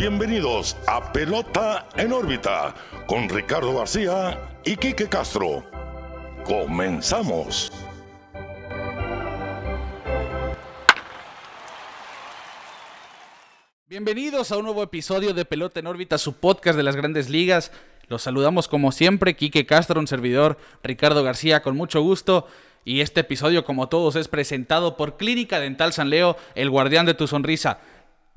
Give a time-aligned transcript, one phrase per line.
[0.00, 2.74] bienvenidos a Pelota en órbita
[3.06, 5.62] con Ricardo García y Quique Castro.
[6.42, 7.70] Comenzamos.
[13.86, 17.70] Bienvenidos a un nuevo episodio de Pelota en órbita, su podcast de las grandes ligas.
[18.08, 22.46] Los saludamos como siempre, Quique Castro, un servidor, Ricardo García, con mucho gusto.
[22.86, 27.12] Y este episodio, como todos, es presentado por Clínica Dental San Leo, el guardián de
[27.12, 27.80] tu sonrisa.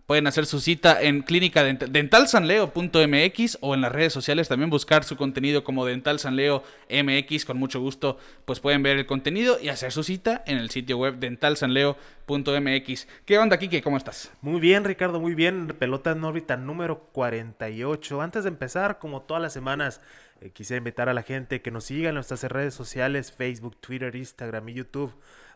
[0.05, 5.16] Pueden hacer su cita en clínica dentalsanleo.mx o en las redes sociales también buscar su
[5.16, 7.45] contenido como Dental Sanleo MX.
[7.45, 10.97] Con mucho gusto, pues pueden ver el contenido y hacer su cita en el sitio
[10.97, 13.08] web dentalsanleo.mx.
[13.25, 13.81] ¿Qué onda, Kike?
[13.81, 14.30] ¿Cómo estás?
[14.41, 15.67] Muy bien, Ricardo, muy bien.
[15.80, 18.22] Pelota en órbita número 48.
[18.22, 20.02] Antes de empezar, como todas las semanas,
[20.41, 24.13] eh, quisiera invitar a la gente que nos siga en nuestras redes sociales, Facebook, Twitter,
[24.17, 25.13] Instagram y YouTube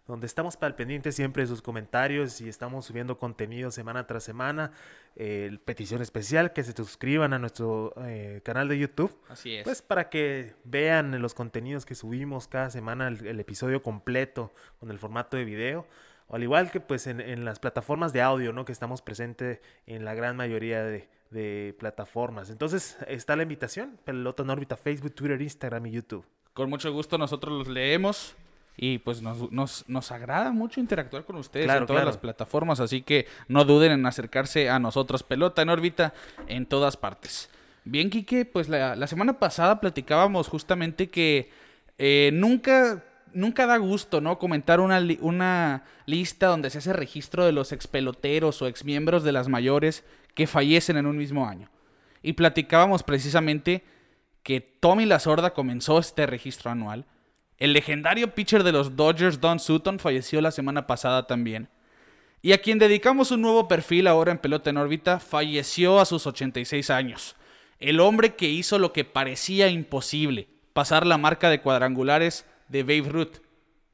[0.07, 4.23] donde estamos para el pendiente siempre de sus comentarios y estamos subiendo contenido semana tras
[4.23, 4.71] semana.
[5.17, 9.15] Eh, petición especial que se suscriban a nuestro eh, canal de YouTube.
[9.27, 9.63] Así es.
[9.63, 14.99] Pues para que vean los contenidos que subimos cada semana, el, episodio completo con el
[14.99, 15.85] formato de video.
[16.29, 18.65] O al igual que pues en, las plataformas de audio, ¿no?
[18.65, 22.49] Que estamos presentes en la gran mayoría de, de plataformas.
[22.49, 26.25] Entonces está la invitación, Pelota en órbita, Facebook, Twitter, Instagram y YouTube.
[26.53, 28.35] Con mucho gusto nosotros los leemos.
[28.79, 33.01] Y pues nos, nos, nos agrada mucho interactuar con ustedes en todas las plataformas, así
[33.01, 35.23] que no duden en acercarse a nosotros.
[35.23, 36.13] Pelota en órbita
[36.47, 37.49] en todas partes.
[37.89, 41.49] Bien, Quique, pues la, semana pasada platicábamos justamente que
[41.97, 43.03] eh, nunca,
[43.33, 44.37] nunca da gusto, ¿no?
[44.37, 49.47] Comentar una, una lista donde se hace registro de los expeloteros o exmiembros de las
[49.47, 50.03] mayores
[50.35, 51.69] que fallecen en un mismo año.
[52.21, 53.85] Y platicábamos precisamente
[54.43, 57.05] que Tommy La Sorda comenzó este registro anual
[57.57, 61.69] el legendario pitcher de los Dodgers, Don Sutton, falleció la semana pasada también.
[62.41, 66.27] Y a quien dedicamos un nuevo perfil ahora en Pelota en órbita, falleció a sus
[66.27, 67.35] 86 años.
[67.79, 73.09] El hombre que hizo lo que parecía imposible, pasar la marca de cuadrangulares de Babe
[73.09, 73.37] Ruth.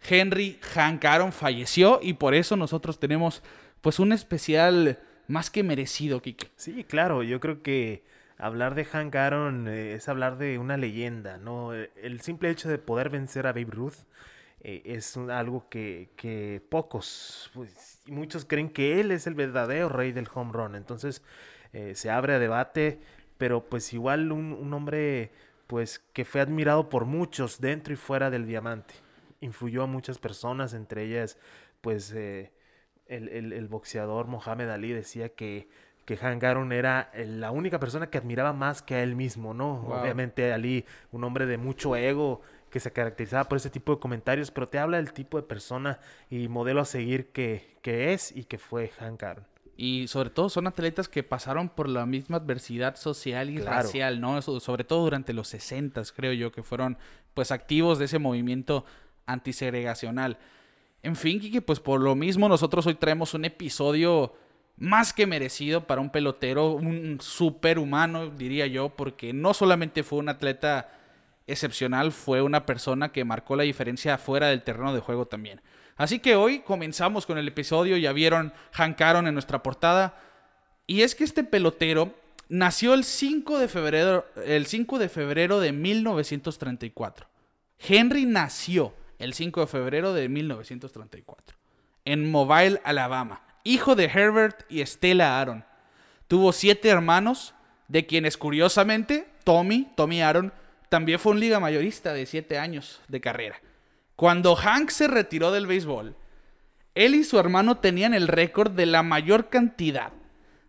[0.07, 3.41] Henry Hank Aaron falleció y por eso nosotros tenemos
[3.79, 6.47] pues un especial más que merecido, Kike.
[6.57, 8.03] Sí, claro, yo creo que
[8.37, 11.73] hablar de Hank Aaron eh, es hablar de una leyenda, ¿no?
[11.73, 14.05] Eh, el simple hecho de poder vencer a Babe Ruth
[14.61, 20.27] eh, es algo que, pocos, pues, muchos creen que él es el verdadero rey del
[20.33, 20.75] home run.
[20.75, 21.21] Entonces
[21.95, 22.99] se abre a debate,
[23.39, 25.31] pero pues igual un, hombre
[25.65, 28.93] pues que fue admirado por muchos dentro y fuera del diamante.
[29.41, 31.39] Influyó a muchas personas, entre ellas
[31.81, 32.51] pues el,
[33.07, 35.67] el boxeador Mohamed Ali decía que
[36.05, 39.85] que Hank Aaron era la única persona que admiraba más que a él mismo, ¿no?
[39.87, 44.51] Obviamente Ali, un hombre de mucho ego que se caracterizaba por ese tipo de comentarios,
[44.51, 45.99] pero te habla del tipo de persona
[46.29, 49.45] y modelo a seguir que, que es y que fue Hank Aaron.
[49.75, 54.41] Y sobre todo son atletas que pasaron por la misma adversidad social y racial, ¿no?
[54.41, 56.97] Sobre todo durante los 60, creo yo, que fueron
[57.33, 58.85] pues activos de ese movimiento
[59.25, 60.37] antisegregacional.
[61.01, 64.33] En fin, que pues por lo mismo nosotros hoy traemos un episodio
[64.77, 70.29] más que merecido para un pelotero, un superhumano, diría yo, porque no solamente fue un
[70.29, 70.89] atleta
[71.45, 75.61] excepcional, fue una persona que marcó la diferencia fuera del terreno de juego también.
[75.95, 80.17] Así que hoy comenzamos con el episodio, ya vieron Hank Aaron en nuestra portada,
[80.87, 82.13] y es que este pelotero
[82.49, 87.27] nació el 5 de febrero, el 5 de febrero de 1934.
[87.77, 91.57] Henry nació el 5 de febrero de 1934
[92.05, 95.65] en Mobile, Alabama hijo de Herbert y Stella Aaron.
[96.27, 97.53] Tuvo siete hermanos,
[97.87, 100.53] de quienes curiosamente Tommy, Tommy Aaron,
[100.89, 103.61] también fue un liga mayorista de siete años de carrera.
[104.15, 106.15] Cuando Hank se retiró del béisbol,
[106.95, 110.11] él y su hermano tenían el récord de la mayor cantidad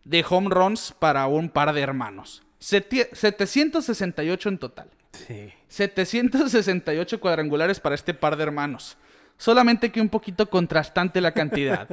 [0.05, 2.43] de home runs para un par de hermanos.
[2.59, 4.91] 768 en total.
[5.13, 5.53] Sí.
[5.69, 8.97] 768 cuadrangulares para este par de hermanos.
[9.37, 11.89] Solamente que un poquito contrastante la cantidad.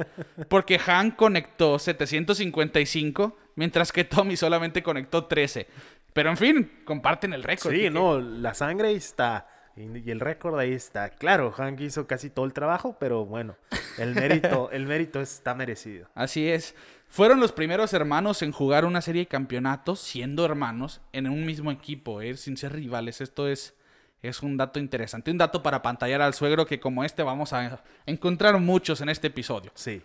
[0.48, 5.66] Porque Han conectó 755, mientras que Tommy solamente conectó 13.
[6.12, 7.74] Pero en fin, comparten el récord.
[7.74, 9.48] Sí, no, la sangre ahí está.
[9.76, 11.08] Y el récord ahí está.
[11.10, 13.56] Claro, Hank hizo casi todo el trabajo, pero bueno,
[13.96, 16.08] el mérito, el mérito está merecido.
[16.14, 16.74] Así es.
[17.08, 21.70] Fueron los primeros hermanos en jugar una serie de campeonatos, siendo hermanos, en un mismo
[21.70, 22.36] equipo, ¿eh?
[22.36, 23.20] sin ser rivales.
[23.22, 23.74] Esto es
[24.22, 27.82] es un dato interesante, un dato para pantallar al suegro que como este vamos a
[28.06, 29.72] encontrar muchos en este episodio.
[29.74, 30.02] Sí.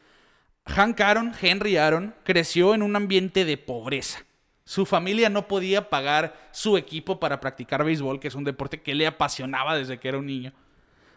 [0.65, 4.23] Hank Aaron, Henry Aaron, creció en un ambiente de pobreza.
[4.65, 8.95] Su familia no podía pagar su equipo para practicar béisbol, que es un deporte que
[8.95, 10.51] le apasionaba desde que era un niño.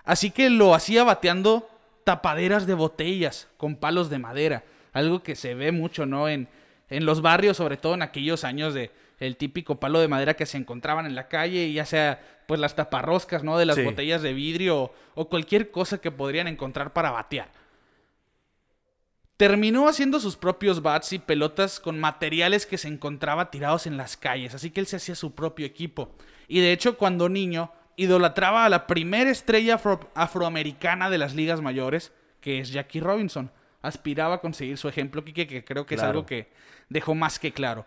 [0.04, 1.68] Así que lo hacía bateando
[2.04, 4.62] tapaderas de botellas con palos de madera,
[4.92, 6.28] algo que se ve mucho, ¿no?
[6.28, 6.48] En,
[6.90, 10.46] En los barrios, sobre todo en aquellos años de el típico palo de madera que
[10.46, 13.58] se encontraban en la calle, ya sea pues las taparroscas, ¿no?
[13.58, 17.52] De las botellas de vidrio o, cualquier cosa que podrían encontrar para batear.
[19.36, 24.16] Terminó haciendo sus propios bats y pelotas con materiales que se encontraba tirados en las
[24.16, 26.14] calles, así que él se hacía su propio equipo.
[26.48, 29.80] Y de hecho, cuando niño, idolatraba a la primera estrella
[30.14, 33.50] afroamericana de las ligas mayores, que es Jackie Robinson.
[33.82, 36.50] Aspiraba a conseguir su ejemplo, Kike, que creo que es algo que
[36.88, 37.86] dejó más que claro.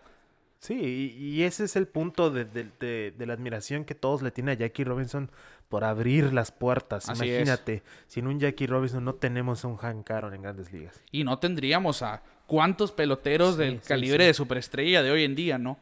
[0.64, 4.82] Sí, y, ese es el punto de, la admiración que todos le tienen a Jackie
[4.82, 5.30] Robinson
[5.68, 7.06] por abrir las puertas.
[7.14, 11.02] Imagínate, sin un Jackie Robinson no tenemos un Hank Aaron en grandes ligas.
[11.12, 15.78] Y no tendríamos a cuántos peloteros del calibre de superestrella de hoy en día, ¿no?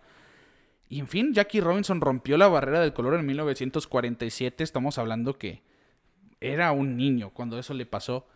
[0.88, 4.64] Y en fin, Jackie Robinson rompió la barrera del color en 1947.
[4.64, 5.62] Estamos hablando que
[6.40, 8.26] era un niño cuando eso le pasó.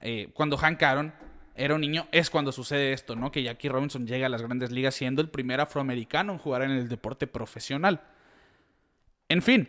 [0.00, 1.12] Eh, cuando Hank Aaron
[1.54, 3.30] era un niño, es cuando sucede esto, ¿no?
[3.30, 6.70] Que Jackie Robinson llega a las grandes ligas siendo el primer afroamericano en jugar en
[6.70, 8.00] el deporte profesional.
[9.28, 9.68] En fin,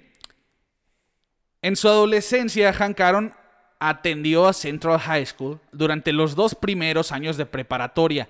[1.62, 3.33] en su adolescencia, Hank Aaron
[3.80, 8.30] atendió a Central High School durante los dos primeros años de preparatoria.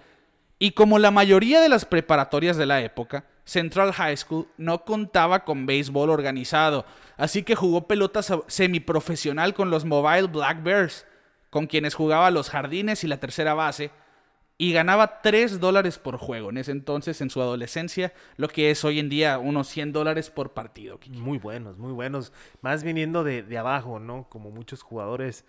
[0.59, 5.44] Y como la mayoría de las preparatorias de la época, Central High School no contaba
[5.44, 6.86] con béisbol organizado,
[7.18, 11.06] así que jugó pelota semiprofesional con los Mobile Black Bears
[11.51, 13.92] con quienes jugaba los jardines y la tercera base,
[14.57, 16.51] y ganaba 3 dólares por juego.
[16.51, 20.30] En ese entonces, en su adolescencia, lo que es hoy en día unos 100 dólares
[20.30, 21.00] por partido.
[21.09, 22.31] Muy buenos, muy buenos.
[22.62, 24.27] Más viniendo de, abajo, ¿no?
[24.30, 25.45] Como muchos jugadores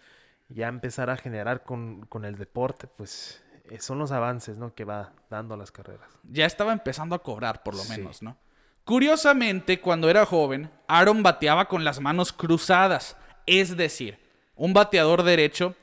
[0.48, 4.74] ya empezar a generar con, el deporte, pues eh, son los avances, ¿no?
[4.74, 6.08] Que va dando las carreras.
[6.24, 8.38] Ya estaba empezando a cobrar, por lo menos, ¿no?
[8.84, 13.16] Curiosamente, cuando era joven, Aaron bateaba con las manos cruzadas.
[13.44, 14.18] Es decir,
[14.56, 15.76] un bateador derecho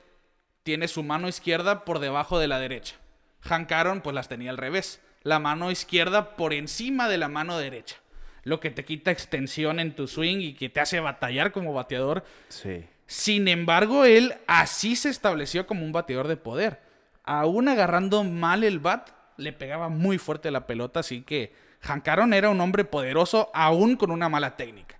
[0.63, 2.95] tiene su mano izquierda por debajo de la derecha.
[3.41, 5.01] Hank Aaron pues las tenía al revés.
[5.23, 7.97] La mano izquierda por encima de la mano derecha.
[8.43, 12.23] Lo que te quita extensión en tu swing y que te hace batallar como bateador.
[12.47, 12.85] Sí.
[13.05, 16.79] Sin embargo, él así se estableció como un bateador de poder.
[17.23, 22.33] Aún agarrando mal el bat, le pegaba muy fuerte la pelota, así que Hank Aaron
[22.33, 24.99] era un hombre poderoso aún con una mala técnica.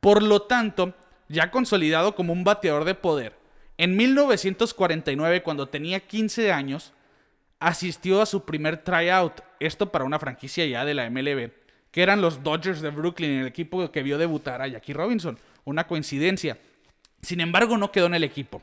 [0.00, 0.94] Por lo tanto,
[1.28, 3.36] ya consolidado como un bateador de poder,
[3.78, 6.92] en 1949, cuando tenía 15 años,
[7.58, 11.50] asistió a su primer tryout, esto para una franquicia ya de la MLB,
[11.90, 15.38] que eran los Dodgers de Brooklyn, el equipo que vio debutar a Jackie Robinson.
[15.64, 16.58] Una coincidencia.
[17.20, 18.62] Sin embargo, no quedó en el equipo.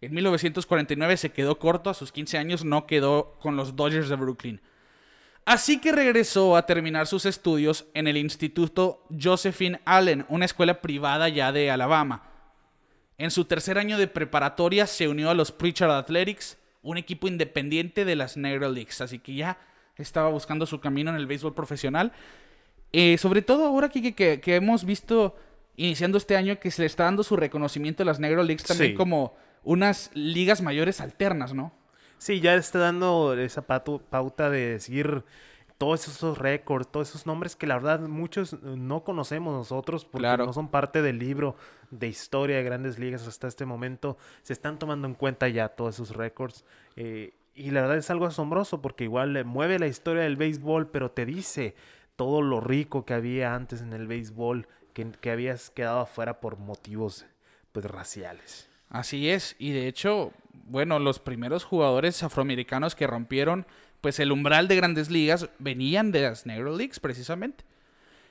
[0.00, 4.16] En 1949 se quedó corto, a sus 15 años no quedó con los Dodgers de
[4.16, 4.60] Brooklyn.
[5.44, 11.28] Así que regresó a terminar sus estudios en el Instituto Josephine Allen, una escuela privada
[11.28, 12.29] ya de Alabama.
[13.20, 18.06] En su tercer año de preparatoria se unió a los Preacher Athletics, un equipo independiente
[18.06, 19.02] de las Negro Leagues.
[19.02, 19.58] Así que ya
[19.96, 22.12] estaba buscando su camino en el béisbol profesional.
[22.92, 25.36] Eh, sobre todo ahora que, que, hemos visto
[25.76, 28.94] iniciando este año que se le está dando su reconocimiento a las Negro Leagues también
[28.94, 31.74] como unas ligas mayores alternas, ¿no?
[32.16, 35.24] Sí, ya está dando esa pauta de seguir
[35.80, 40.52] todos esos récords, todos esos nombres que la verdad muchos no conocemos nosotros porque no
[40.52, 41.56] son parte del libro
[41.90, 44.18] de historia de grandes ligas hasta este momento.
[44.42, 46.66] Se están tomando en cuenta ya todos esos récords.
[46.96, 51.12] Eh, y la verdad es algo asombroso porque igual mueve la historia del béisbol, pero
[51.12, 51.74] te dice
[52.14, 56.58] todo lo rico que había antes en el béisbol, que, que habías quedado afuera por
[56.58, 57.24] motivos
[57.72, 58.68] pues raciales.
[58.90, 63.64] Así es, y de hecho, bueno, los primeros jugadores afroamericanos que rompieron
[64.00, 67.64] pues el umbral de grandes ligas venían de las Negro Leagues precisamente.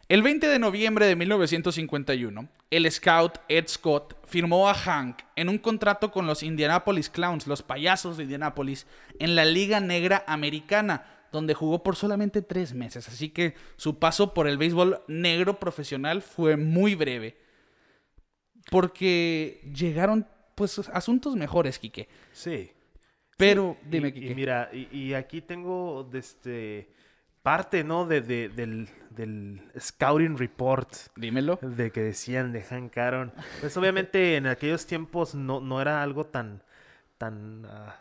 [0.09, 5.59] El 20 de noviembre de 1951, el scout Ed Scott firmó a Hank en un
[5.59, 8.87] contrato con los Indianapolis Clowns, los payasos de Indianapolis,
[9.19, 13.07] en la Liga Negra Americana, donde jugó por solamente tres meses.
[13.07, 17.37] Así que su paso por el béisbol negro profesional fue muy breve.
[18.71, 22.09] Porque llegaron pues asuntos mejores, Quique.
[22.33, 22.71] Sí.
[23.39, 26.89] Pero, dime, y, mira, y, aquí tengo este,
[27.41, 28.05] parte, ¿no?
[28.05, 30.93] De, del, Scouting Report.
[31.15, 31.57] Dímelo.
[31.61, 33.31] De que decían de Hank Aaron.
[33.61, 36.63] Pues obviamente en aquellos tiempos no, no era algo tan,
[37.17, 37.95] tan, ah,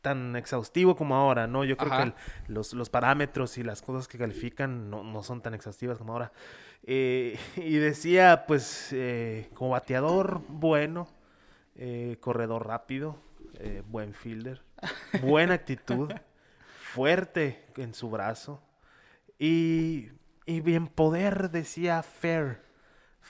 [0.00, 1.64] tan exhaustivo como ahora, ¿no?
[1.64, 2.12] Yo creo que
[2.50, 6.32] los, los, parámetros y las cosas que califican no, no son tan exhaustivas como ahora.
[6.84, 11.08] Eh, y decía, pues, eh, como bateador bueno,
[11.76, 13.18] eh, corredor rápido,
[13.90, 14.62] buen fielder
[15.22, 16.12] buena actitud,
[16.92, 18.62] fuerte en su brazo
[19.38, 20.08] y,
[20.46, 22.66] y bien poder, decía fair.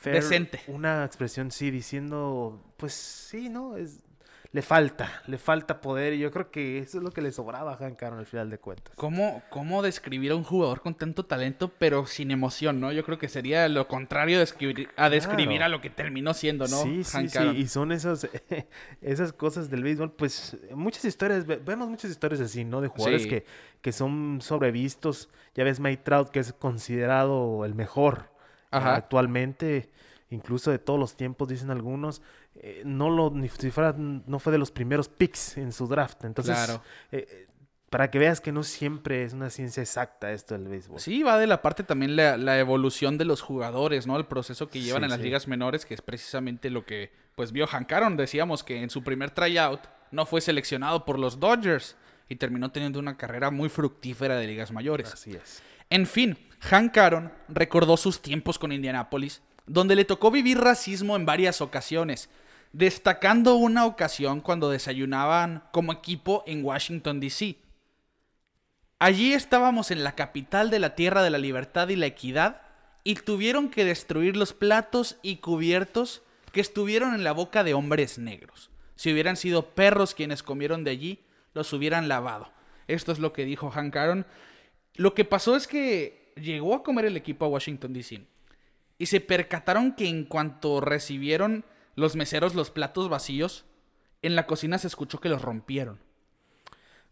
[0.05, 0.63] Decente.
[0.69, 3.77] Una expresión, sí, diciendo, pues sí, ¿no?
[3.77, 4.05] Es
[4.51, 6.15] le falta, le falta poder.
[6.15, 8.49] Y yo creo que eso es lo que le sobraba a Hank Aaron al final
[8.49, 8.95] de cuentas.
[8.97, 12.91] ¿Cómo, ¿Cómo describir a un jugador con tanto talento, pero sin emoción, no?
[12.93, 16.83] Yo creo que sería lo contrario de a describir a lo que terminó siendo, ¿no?
[16.83, 17.45] Sí, sí, sí.
[17.57, 18.29] Y son esas,
[19.03, 20.13] esas cosas del béisbol.
[20.13, 22.81] Pues muchas historias, vemos muchas historias así, ¿no?
[22.81, 23.45] De jugadores que,
[23.83, 25.29] que son sobrevistos.
[25.55, 28.31] Ya ves Mike Trout, que es considerado el mejor
[28.71, 29.91] actualmente
[30.31, 32.23] incluso de todos los tiempos, dicen algunos,
[32.57, 36.25] eh, no lo ni si fuera, no fue de los primeros picks en su draft.
[36.25, 36.81] Entonces,
[37.13, 37.47] eh, eh,
[37.91, 41.01] para que veas que no siempre es una ciencia exacta esto del béisbol.
[41.01, 44.17] Sí, va de la parte también la, evolución de los jugadores, ¿no?
[44.19, 47.67] El proceso que llevan en las ligas menores, que es precisamente lo que pues vio
[47.67, 48.17] Hank Aaron.
[48.17, 49.81] Decíamos que en su primer tryout
[50.11, 51.97] no fue seleccionado por los Dodgers
[52.29, 55.15] y terminó teniendo una carrera muy fructífera de ligas mayores.
[55.15, 55.63] Así es.
[55.89, 61.27] En fin, Hank Aaron recordó sus tiempos con Indianapolis donde le tocó vivir racismo en
[61.27, 62.29] varias ocasiones,
[62.73, 67.57] destacando una ocasión cuando desayunaban como equipo en Washington, D.C.
[68.99, 72.63] Allí estábamos en la capital de la Tierra de la Libertad y la Equidad
[73.05, 76.23] y tuvieron que destruir los platos y cubiertos
[76.53, 78.71] que estuvieron en la boca de hombres negros.
[78.97, 81.21] Si hubieran sido perros quienes comieron de allí,
[81.55, 82.51] los hubieran lavado.
[82.89, 84.27] Esto es lo que dijo Hank Aaron.
[84.95, 88.27] Lo que pasó es que llegó a comer el equipo a Washington, D.C
[88.99, 91.65] y se percataron que en cuanto recibieron
[91.95, 93.65] los meseros los platos vacíos,
[94.23, 96.01] en la cocina se escuchó que los rompieron.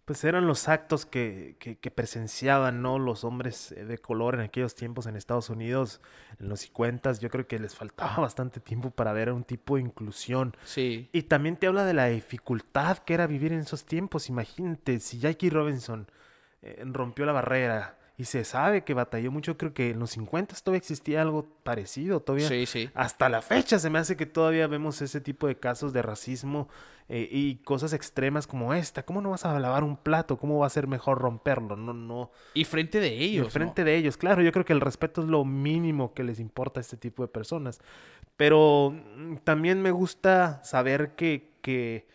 [0.04, 3.00] Pues eran los actos que, que, presenciaban, ¿no?
[3.00, 6.00] Los hombres eh, de color en aquellos tiempos en Estados Unidos,
[6.38, 9.82] en los 50 yo creo que les faltaba bastante tiempo para ver un tipo de
[9.82, 10.56] inclusión.
[10.64, 11.08] Sí.
[11.12, 14.28] Y también te habla de la dificultad que era vivir en esos tiempos.
[14.28, 16.08] Imagínate, si Jackie Robinson
[16.62, 19.58] eh, rompió la barrera, y se sabe que batalló mucho.
[19.58, 22.20] Creo que en los 50 todavía existía algo parecido.
[22.20, 22.90] Todavía, sí, sí.
[22.94, 26.68] Hasta la fecha se me hace que todavía vemos ese tipo de casos de racismo
[27.10, 29.04] eh, y cosas extremas como esta.
[29.04, 30.38] ¿Cómo no vas a lavar un plato?
[30.38, 31.76] ¿Cómo va a ser mejor romperlo?
[31.76, 32.30] No, no.
[32.54, 33.48] Y frente de ellos.
[33.48, 34.40] Y frente de ellos, claro.
[34.40, 37.28] Yo creo que el respeto es lo mínimo que les importa a este tipo de
[37.28, 37.80] personas.
[38.38, 42.06] Pero mm, también me gusta saber que, que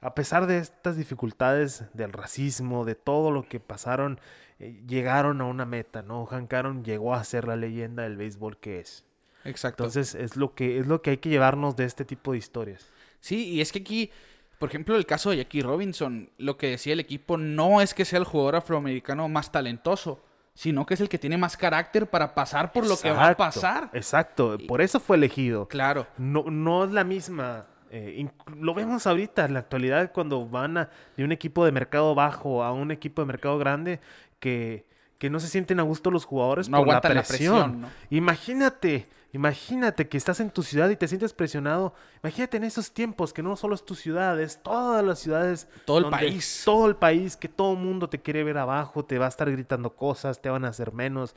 [0.00, 4.20] a pesar de estas dificultades del racismo, de todo lo que pasaron,
[4.58, 6.26] eh, llegaron a una meta, ¿no?
[6.26, 9.04] Hank Aaron llegó a ser la leyenda del béisbol que es.
[9.44, 9.84] Exacto.
[9.84, 12.86] Entonces es lo que es lo que hay que llevarnos de este tipo de historias.
[13.20, 14.10] Sí, y es que aquí,
[14.58, 18.04] por ejemplo, el caso de Jackie Robinson, lo que decía el equipo no es que
[18.04, 20.22] sea el jugador afroamericano más talentoso,
[20.54, 23.36] sino que es el que tiene más carácter para pasar por lo que va a
[23.36, 23.90] pasar.
[23.92, 25.68] Exacto, por eso fue elegido.
[25.68, 26.06] Claro.
[26.18, 27.66] No, no es la misma.
[27.92, 32.14] Eh, lo vemos ahorita en la actualidad cuando van a, de un equipo de mercado
[32.14, 34.00] bajo a un equipo de mercado grande
[34.38, 34.86] que,
[35.18, 37.86] que no se sienten a gusto los jugadores por la presión.
[38.08, 41.92] Imagínate, imagínate que estás en tu ciudad y te sientes presionado.
[42.22, 45.68] Imagínate en esos tiempos que no solo es tu ciudad, es todas las ciudades.
[45.84, 46.62] Todo el país.
[46.64, 49.50] Todo el país, que todo el mundo te quiere ver abajo, te va a estar
[49.50, 51.34] gritando cosas, te van a hacer menos.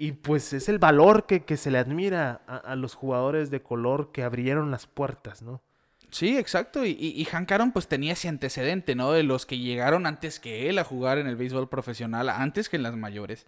[0.00, 3.60] Y pues es el valor que, que se le admira a, a los jugadores de
[3.60, 5.60] color que abrieron las puertas, ¿no?
[6.08, 6.86] Sí, exacto.
[6.86, 9.12] Y, y, Hank Aaron pues tenía ese antecedente, ¿no?
[9.12, 12.78] De los que llegaron antes que él a jugar en el béisbol profesional, antes que
[12.78, 13.46] en las mayores.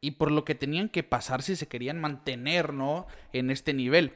[0.00, 3.06] Y por lo que tenían que pasar si se querían mantener, ¿no?
[3.32, 4.14] En este nivel.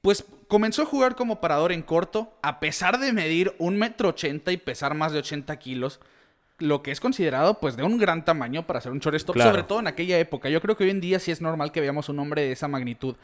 [0.00, 4.50] Pues comenzó a jugar como parador en corto, a pesar de medir un metro ochenta
[4.50, 6.00] y pesar más de 80 kilos
[6.58, 9.80] lo que es considerado pues de un gran tamaño para ser un shortstop, sobre todo
[9.80, 10.48] en aquella época.
[10.48, 12.68] Yo creo que hoy en día sí es normal que veamos un hombre de esa
[12.68, 13.16] magnitud,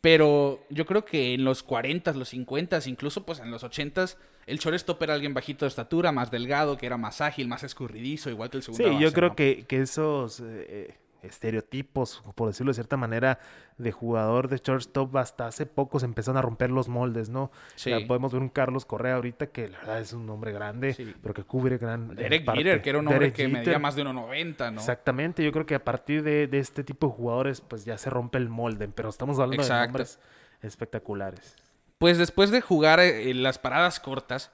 [0.00, 4.06] pero yo creo que en los 40, los 50, incluso pues en los 80
[4.46, 8.30] el shortstop era alguien bajito de estatura, más delgado, que era más ágil, más escurridizo,
[8.30, 8.88] igual que el segundo.
[8.88, 13.38] Sí, yo creo que, que, esos eh, estereotipos, por decirlo de cierta manera,
[13.76, 17.50] de jugador de shortstop hasta hace poco se empezaron a romper los moldes, ¿no?
[17.76, 17.92] Sí.
[18.06, 21.44] podemos ver un Carlos Correa ahorita que la verdad es un hombre grande, pero que
[21.44, 24.80] cubre gran Derek Jeter, que era un hombre que medía más de 1.90, ¿no?
[24.80, 28.38] Exactamente, yo creo que a partir de, este tipo de jugadores pues ya se rompe
[28.38, 30.18] el molde, pero estamos hablando de nombres
[30.62, 31.56] espectaculares.
[31.98, 34.52] Pues después de jugar eh, las paradas cortas,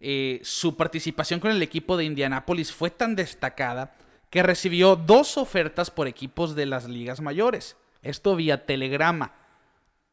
[0.00, 3.94] eh, su participación con el equipo de Indianápolis fue tan destacada
[4.32, 7.76] que recibió dos ofertas por equipos de las ligas mayores.
[8.00, 9.34] Esto vía telegrama.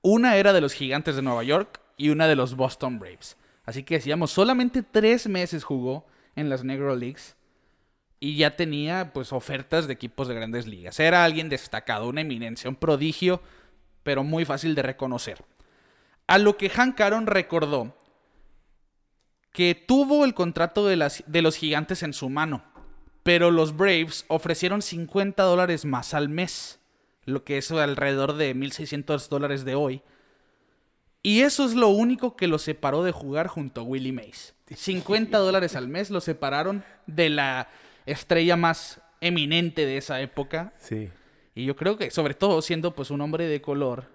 [0.02, 3.38] Una era de los Gigantes de Nueva York y una de los Boston Braves.
[3.64, 7.38] Así que decíamos, solamente tres meses jugó en las Negro Leagues
[8.20, 11.00] y ya tenía pues ofertas de equipos de grandes ligas.
[11.00, 13.42] Era alguien destacado, una eminencia, un prodigio,
[14.04, 15.46] pero muy fácil de reconocer.
[16.28, 17.96] A lo que Hank Aaron recordó
[19.54, 22.66] que tuvo el contrato de, las, de los gigantes en su mano
[23.30, 26.80] pero los Braves ofrecieron 50 dólares más al mes,
[27.26, 30.02] lo que es alrededor de 1.600 dólares de hoy,
[31.22, 34.56] Y eso es lo único que lo separó de jugar junto a Willie Mays.
[34.74, 37.70] 50 dólares al mes lo separaron de la
[38.08, 40.74] estrella más eminente de esa época.
[40.80, 41.10] Sí.
[41.54, 44.06] Y yo creo que, sobre todo siendo pues un hombre de color,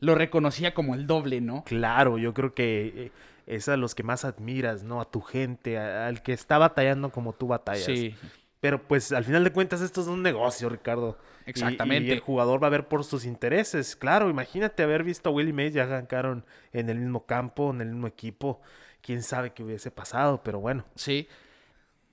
[0.00, 1.64] lo reconocía como el doble, ¿no?
[1.64, 3.12] Claro, yo creo que eh,
[3.48, 5.00] es a los que más admiras, ¿no?
[5.00, 7.86] A tu gente, al que está batallando como tú batallas.
[7.86, 8.14] Sí.
[8.60, 11.18] Pero pues al final de cuentas esto es un negocio, Ricardo.
[11.46, 12.10] Exactamente.
[12.10, 13.96] Y, el jugador va a ver por sus intereses.
[13.96, 17.88] Claro, imagínate haber visto a Willie Mays ya arrancaron en el mismo campo, en el
[17.88, 18.60] mismo equipo.
[19.00, 20.84] Quién sabe qué hubiese pasado, pero bueno.
[20.94, 21.26] Sí.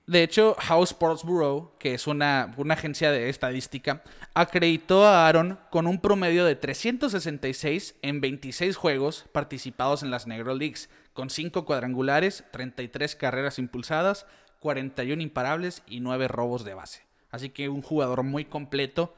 [0.06, 5.58] De hecho, House Sports Bureau, que es una, una, agencia de estadística, acreditó a Aaron
[5.68, 11.64] con un promedio de 366 en 26 juegos participados en las Negro Leagues, con 5
[11.64, 14.26] cuadrangulares, 33 carreras impulsadas,
[14.60, 17.02] 41 imparables y 9 robos de base.
[17.30, 19.16] Así que un jugador muy completo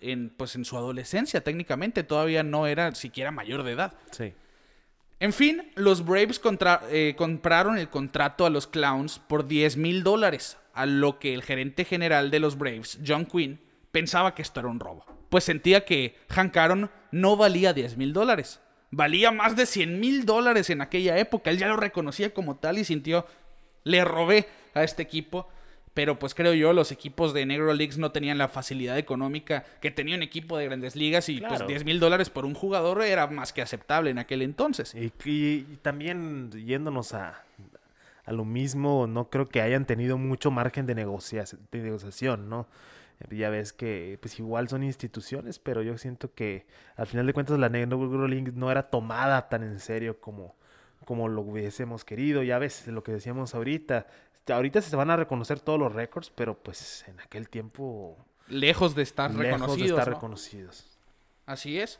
[0.00, 2.02] en, pues en su adolescencia, técnicamente.
[2.02, 3.94] Todavía no era siquiera mayor de edad.
[4.10, 4.34] Sí.
[5.20, 6.40] En fin, los Braves
[6.90, 11.42] eh, compraron el contrato a los Clowns por 10 mil dólares, a lo que el
[11.42, 13.60] gerente general de los Braves, John Quinn,
[13.92, 15.06] pensaba que esto era un robo.
[15.28, 18.60] Pues sentía que Hank Aaron no valía 10 mil dólares.
[18.92, 21.50] Valía más de 100 mil dólares en aquella época.
[21.50, 23.26] Él ya lo reconocía como tal y sintió,
[23.84, 25.48] le robé a este equipo.
[25.94, 29.90] Pero pues creo yo, los equipos de Negro Leagues no tenían la facilidad económica que
[29.90, 33.26] tenía un equipo de grandes ligas y pues 10 mil dólares por un jugador era
[33.26, 34.94] más que aceptable en aquel entonces.
[34.94, 37.42] Y, también yéndonos a,
[38.24, 42.66] a, lo mismo, no creo que hayan tenido mucho margen de, de negociación, ¿no?
[43.30, 47.58] Ya ves que pues igual son instituciones, pero yo siento que al final de cuentas
[47.58, 50.56] la Negro League no era tomada tan en serio como,
[51.04, 52.42] como lo hubiésemos querido.
[52.42, 54.06] Ya ves lo que decíamos ahorita,
[54.48, 58.16] ahorita se van a reconocer todos los récords, pero pues en aquel tiempo...
[58.48, 59.78] Lejos de estar lejos reconocidos.
[59.78, 60.98] de estar reconocidos.
[61.46, 61.98] Así es.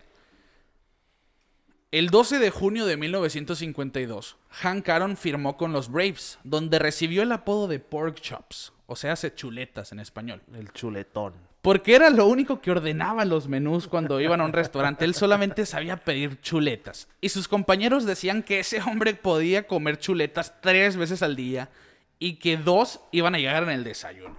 [1.93, 7.33] El 12 de junio de 1952, Hank Aaron firmó con los Braves, donde recibió el
[7.33, 10.41] apodo de Pork Chops, o sea, hace chuletas en español.
[10.55, 11.35] El chuletón.
[11.63, 15.05] Porque era lo único que ordenaba los menús cuando iban a un restaurante.
[15.05, 17.09] Él solamente sabía pedir chuletas.
[17.21, 21.71] Y sus compañeros decían que ese hombre podía comer chuletas tres veces al día
[22.19, 24.37] y que dos iban a llegar en el desayuno.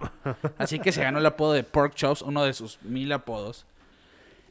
[0.58, 3.66] Así que se ganó el apodo de Pork Chops, uno de sus mil apodos.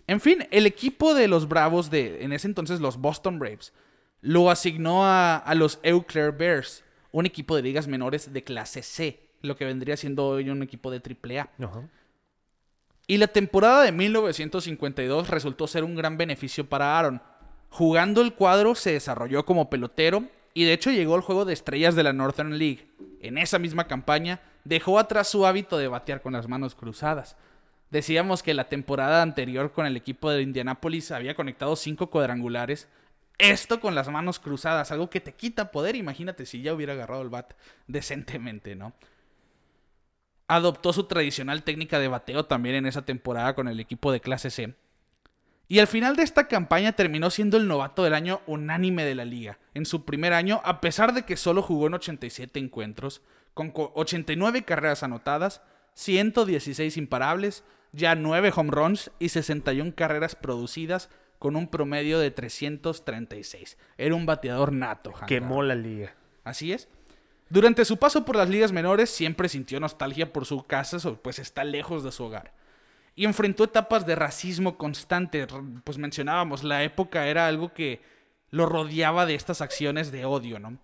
[0.06, 3.74] En fin, el equipo de los Bravos de, en ese entonces, los Boston Braves,
[4.22, 9.20] lo asignó a, los Eau Claire Bears, un equipo de ligas menores de clase C,
[9.44, 11.50] lo que vendría siendo hoy un equipo de AAA.
[13.06, 17.22] Y la temporada de 1952 resultó ser un gran beneficio para Aaron.
[17.70, 21.96] Jugando el cuadro se desarrolló como pelotero y de hecho llegó al juego de estrellas
[21.96, 22.88] de la Northern League.
[23.20, 27.36] En esa misma campaña dejó atrás su hábito de batear con las manos cruzadas.
[27.92, 32.88] Decíamos que la temporada anterior con el equipo de Indianapolis había conectado cinco cuadrangulares.
[33.38, 35.96] Esto con las manos cruzadas, algo que te quita poder.
[35.96, 37.54] Imagínate si ya hubiera agarrado el bat
[37.88, 38.94] decentemente, ¿no?
[40.48, 44.50] Adoptó su tradicional técnica de bateo también en esa temporada con el equipo de clase
[44.50, 44.76] C
[45.68, 49.26] y al final de esta campaña terminó siendo el novato del año unánime de la
[49.26, 49.60] liga.
[49.74, 53.22] En su primer año, a pesar de que solo jugó en 87 encuentros,
[53.54, 55.62] con 89 carreras anotadas,
[55.94, 63.78] 116 imparables, ya 9 home runs y 61 carreras producidas con un promedio de 336.
[63.98, 65.14] Era un bateador nato.
[65.28, 66.16] Quemó la liga.
[66.44, 66.90] Así es.
[67.50, 71.64] Durante su paso por las ligas menores siempre sintió nostalgia por su casa, pues está
[71.64, 72.54] lejos de su hogar
[73.16, 75.46] y enfrentó etapas de racismo constante.
[75.84, 78.02] Pues mencionábamos, la época era algo que
[78.50, 80.80] lo rodeaba de estas acciones de odio, ¿no?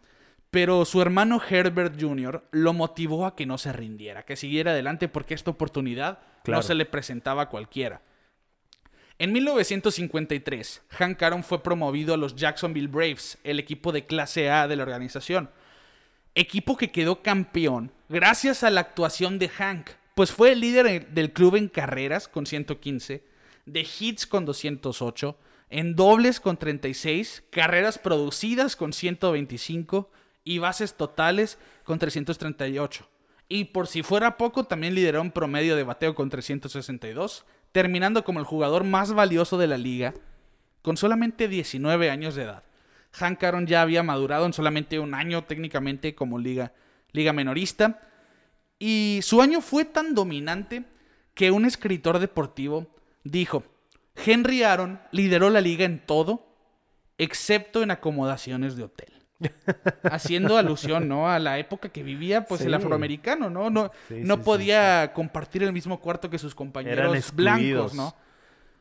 [0.51, 2.43] Pero su hermano Herbert Jr.
[2.51, 6.73] lo motivó a que no se rindiera, que siguiera adelante porque esta oportunidad no se
[6.73, 8.01] le presentaba a cualquiera.
[9.19, 14.67] En 1953, Hank Aaron fue promovido a los Jacksonville Braves, el equipo de clase A
[14.67, 15.51] de la organización.
[16.35, 21.33] Equipo que quedó campeón gracias a la actuación de Hank, pues fue el líder del
[21.33, 23.23] club en carreras con 115,
[23.65, 25.37] de hits con 208,
[25.69, 30.09] en dobles con 36, carreras producidas con 125
[30.43, 33.07] y bases totales con 338.
[33.47, 38.39] Y por si fuera poco, también lideró un promedio de bateo con 362, terminando como
[38.39, 40.13] el jugador más valioso de la liga,
[40.81, 42.63] con solamente 19 años de edad.
[43.11, 46.73] Hank Aaron ya había madurado en solamente un año técnicamente como liga,
[47.11, 48.01] liga menorista
[48.79, 50.85] y su año fue tan dominante
[51.33, 52.87] que un escritor deportivo
[53.23, 53.63] dijo,
[54.25, 56.47] Henry Aaron lideró la liga en todo,
[57.17, 59.13] excepto en acomodaciones de hotel.
[60.03, 61.29] Haciendo alusión, ¿no?
[61.29, 63.69] A la época que vivía, pues, el afroamericano, ¿no?
[63.69, 68.15] No, no podía compartir el mismo cuarto que sus compañeros blancos, ¿no?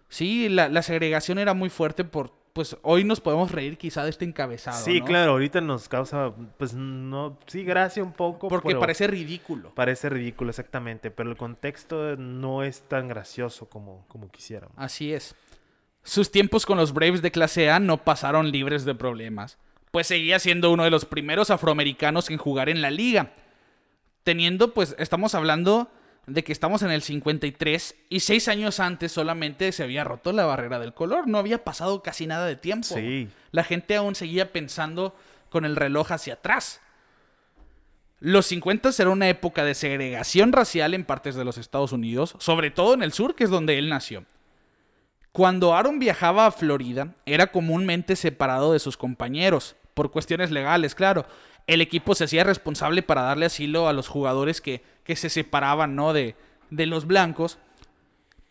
[0.09, 4.11] Sí, la, la, segregación era muy fuerte por pues hoy nos podemos reír quizá de
[4.11, 4.84] este encabezado.
[4.84, 8.48] Sí, claro, ahorita nos causa, pues no, sí, gracia un poco.
[8.48, 9.74] Porque parece ridículo.
[9.74, 14.74] Parece ridículo, exactamente, pero el contexto no es tan gracioso como, como quisiéramos.
[14.76, 15.34] Así es.
[16.02, 19.58] Sus tiempos con los Braves de clase A no pasaron libres de problemas,
[19.90, 23.32] pues seguía siendo uno de los primeros afroamericanos en jugar en la liga.
[24.24, 25.90] Teniendo, pues, estamos hablando
[26.29, 30.45] de que estamos en el 53 y seis años antes solamente se había roto la
[30.45, 31.27] barrera del color.
[31.27, 32.95] No había pasado casi nada de tiempo.
[32.95, 33.29] Sí.
[33.51, 35.17] La gente aún seguía pensando
[35.49, 36.81] con el reloj hacia atrás.
[38.21, 42.71] Los 50 era una época de segregación racial en partes de los Estados Unidos, sobre
[42.71, 44.25] todo en el sur, que es donde él nació.
[45.31, 51.27] Cuando Aaron viajaba a Florida, era comúnmente separado de sus compañeros, por cuestiones legales, claro,
[51.68, 55.94] el equipo se hacía responsable para darle asilo a los jugadores que, que se separaban,
[55.94, 56.12] ¿no?
[56.12, 56.35] De,
[56.70, 57.59] de los blancos.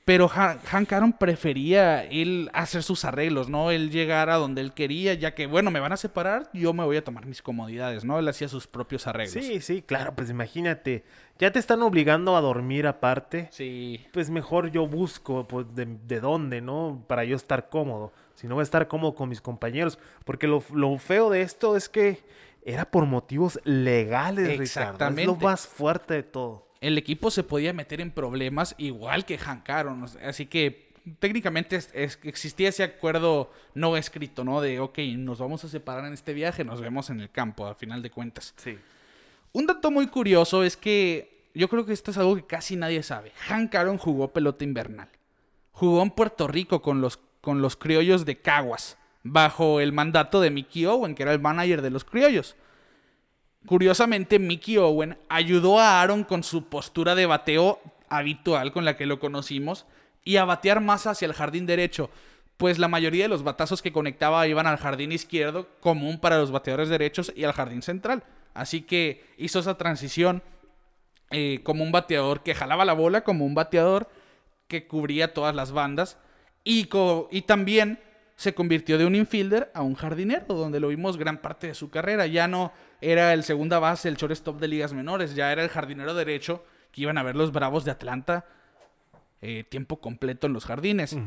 [0.06, 3.72] Pero Hank Aaron prefería él hacer sus arreglos, ¿no?
[3.72, 6.86] Él llegar a donde él quería, ya que, bueno, me van a separar, yo me
[6.86, 8.18] voy a tomar mis comodidades, ¿no?
[8.18, 9.34] Él hacía sus propios arreglos.
[9.44, 11.04] Sí, sí, claro, pues imagínate,
[11.40, 13.50] ya te están obligando a dormir aparte.
[13.52, 14.06] Sí.
[14.14, 17.04] Pues mejor yo busco, pues, de, de dónde, ¿no?
[17.08, 18.14] Para yo estar cómodo.
[18.36, 20.00] Si no voy a estar cómodo con mis compañeros.
[20.24, 22.24] Porque lo, lo feo de esto es que
[22.68, 25.22] era por motivos legales, Exactamente.
[25.22, 26.68] Es lo más fuerte de todo.
[26.82, 30.06] El equipo se podía meter en problemas igual que Hank Aaron.
[30.22, 31.80] Así que técnicamente
[32.24, 34.60] existía ese acuerdo no escrito, ¿no?
[34.60, 37.74] De, ok, nos vamos a separar en este viaje, nos vemos en el campo, a
[37.74, 38.54] final de cuentas.
[38.58, 38.78] Sí.
[39.54, 43.02] Un dato muy curioso es que yo creo que esto es algo que casi nadie
[43.02, 43.32] sabe.
[43.48, 45.08] Hank Aaron jugó pelota invernal.
[45.72, 48.98] Jugó en Puerto Rico con los, con los criollos de Caguas
[49.32, 52.56] bajo el mandato de Mickey Owen, que era el manager de los criollos.
[53.66, 59.06] Curiosamente, Mickey Owen ayudó a Aaron con su postura de bateo habitual con la que
[59.06, 59.86] lo conocimos
[60.24, 62.10] y a batear más hacia el jardín derecho,
[62.58, 66.52] pues la mayoría de los batazos que conectaba iban al jardín izquierdo, común para los
[66.52, 68.24] bateadores derechos, y al jardín central.
[68.54, 70.42] Así que hizo esa transición
[71.32, 74.10] eh, como un bateador que jalaba la bola, como un bateador
[74.68, 76.18] que cubría todas las bandas,
[76.64, 76.90] y,
[77.32, 78.00] y también
[78.38, 81.90] se convirtió de un infielder a un jardinero, donde lo vimos gran parte de su
[81.90, 82.28] carrera.
[82.28, 82.72] Ya no
[83.02, 87.02] era el segunda base, el shortstop de ligas menores, ya era el jardinero derecho que
[87.02, 88.46] iban a ver los Bravos de Atlanta
[89.42, 91.18] eh, tiempo completo en los jardines.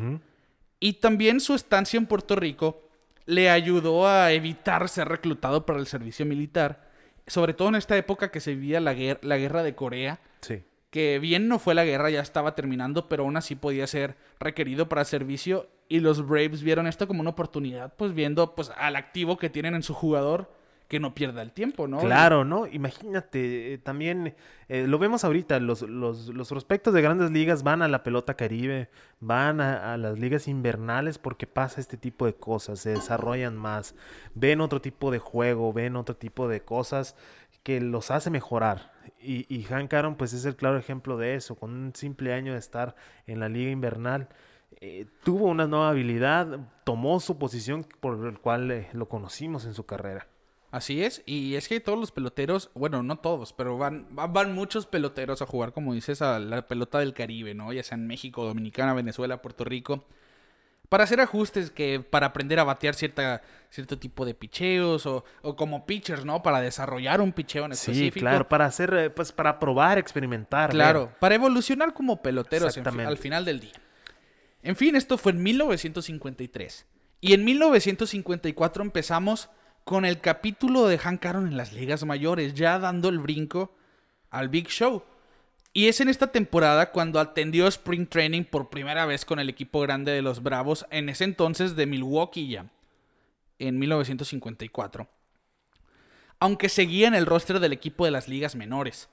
[0.78, 2.88] Y también su estancia en Puerto Rico
[3.26, 6.90] le ayudó a evitar ser reclutado para el servicio militar,
[7.26, 10.20] sobre todo en esta época que se vivía la, la guerra de Corea.
[10.40, 14.16] Sí que bien no fue la guerra, ya estaba terminando, pero aún así podía ser
[14.40, 18.94] requerido para servicio y los Braves vieron esto como una oportunidad, pues viendo pues al
[18.94, 20.48] activo que tienen en su jugador
[20.86, 21.98] que no pierda el tiempo, ¿no?
[21.98, 22.66] Claro, ¿no?
[22.66, 24.34] Imagínate, eh, también
[24.68, 28.34] eh, lo vemos ahorita, los, los, los, prospectos de grandes ligas van a la pelota
[28.34, 33.94] caribe, van a, las ligas invernales porque pasa este tipo de cosas, se desarrollan más,
[34.34, 37.16] ven otro tipo de juego, ven otro tipo de cosas
[37.64, 38.92] que los hace mejorar.
[39.20, 41.56] Y, y Hank Aaron, pues es el claro ejemplo de eso.
[41.56, 42.94] Con un simple año de estar
[43.26, 44.28] en la liga invernal,
[44.80, 49.74] eh, tuvo una nueva habilidad, tomó su posición por el cual eh, lo conocimos en
[49.74, 50.26] su carrera.
[50.70, 54.86] Así es, y es que todos los peloteros, bueno, no todos, pero van, van, muchos
[54.86, 57.72] peloteros a jugar, como dices, a la pelota del Caribe, ¿no?
[57.72, 60.04] Ya sea en México, Dominicana, Venezuela, Puerto Rico
[60.90, 65.24] para hacer ajustes que para aprender a batear cierta, cierto tipo de picheos o,
[65.56, 66.42] como pitchers, ¿no?
[66.42, 68.14] Para desarrollar un picheo en específico.
[68.14, 70.70] Sí, claro, para hacer, eh, pues para probar, experimentar.
[70.70, 73.72] Claro, para evolucionar como peloteros al final del día.
[74.62, 76.86] En fin, esto fue en 1953.
[77.20, 79.50] Y en 1954 empezamos
[79.84, 83.74] con el capítulo de Hank Aaron en las ligas mayores, ya dando el brinco
[84.30, 85.02] al Big Show.
[85.72, 89.80] Y es en esta temporada cuando atendió Spring Training por primera vez con el equipo
[89.80, 92.66] grande de los Bravos, en ese entonces de Milwaukee ya,
[93.58, 95.08] en 1954.
[96.40, 99.08] Aunque seguía en el roster del equipo de las ligas menores.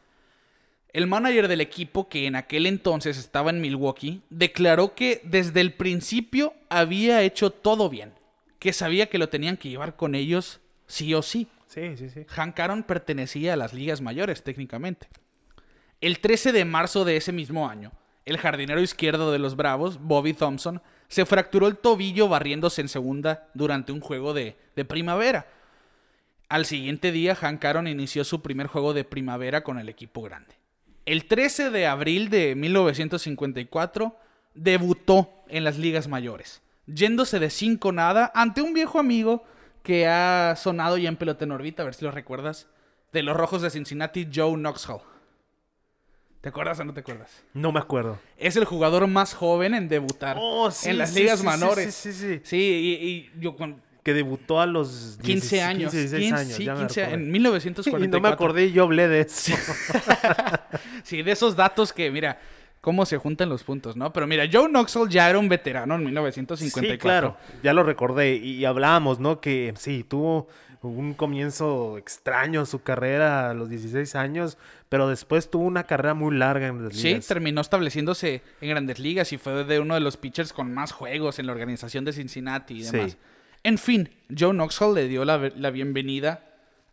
[0.93, 5.73] El manager del equipo, que en aquel entonces estaba en Milwaukee, declaró que desde el
[5.73, 8.13] principio había hecho todo bien,
[8.60, 11.47] que sabía que lo tenían que llevar con ellos sí o sí.
[11.67, 12.26] Sí, sí, sí.
[12.28, 15.08] Hank Aaron pertenecía a las ligas mayores técnicamente.
[16.00, 17.91] El 13 de marzo de ese mismo año,
[18.26, 23.50] el jardinero izquierdo de los Bravos, Bobby Thompson, se fracturó el tobillo barriéndose en segunda
[23.54, 25.47] durante un juego de, primavera.
[26.50, 30.56] Al siguiente día, Hank Aaron inició su primer juego de primavera con el equipo grande.
[31.07, 34.13] El 13 de abril de 1954
[34.53, 39.45] debutó en las ligas mayores, yéndose de 5 nada ante un viejo amigo
[39.83, 42.67] que ha sonado ya en pelota en órbita, a ver si lo recuerdas,
[43.13, 44.99] de los Rojos de Cincinnati, Joe Knoxville.
[46.41, 47.41] ¿Te acuerdas o no te acuerdas?
[47.53, 48.19] No me acuerdo.
[48.35, 51.95] Es el jugador más joven en debutar Oh, sí, en las sí, ligas sí, menores.
[51.95, 52.41] Sí, sí, sí.
[52.43, 55.91] Sí, y, y yo con Que debutó a los 15 16, años.
[55.91, 56.55] 15, 16 15, años.
[56.55, 57.15] sí, ya me 15 acordé.
[57.15, 58.05] en 1944.
[58.05, 59.51] Y no me acordé y yo hablé de eso.
[61.03, 62.39] Sí, de esos datos que, mira,
[62.79, 64.13] cómo se juntan los puntos, ¿no?
[64.13, 66.93] Pero mira, Joe Knoxville ya era un veterano en 1954.
[66.93, 69.41] Sí, claro, ya lo recordé y, hablábamos, ¿no?
[69.41, 70.47] Que sí, tuvo
[70.81, 76.33] un comienzo extraño su carrera a los 16 años, pero después tuvo una carrera muy
[76.33, 77.27] larga en las Sí, ligas.
[77.27, 81.39] terminó estableciéndose en grandes ligas y fue de uno de los pitchers con más juegos
[81.39, 83.11] en la organización de Cincinnati y demás.
[83.11, 83.17] Sí.
[83.67, 86.41] En fin, Joe Knoxville le dio la, bienvenida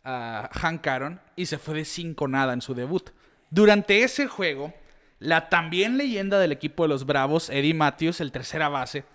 [0.03, 3.11] a Hank Aaron y se fue de 5 nada en su debut.
[3.49, 4.73] Durante ese juego,
[5.19, 9.05] la también leyenda del equipo de los Bravos, Eddie Matthews, el tercera base,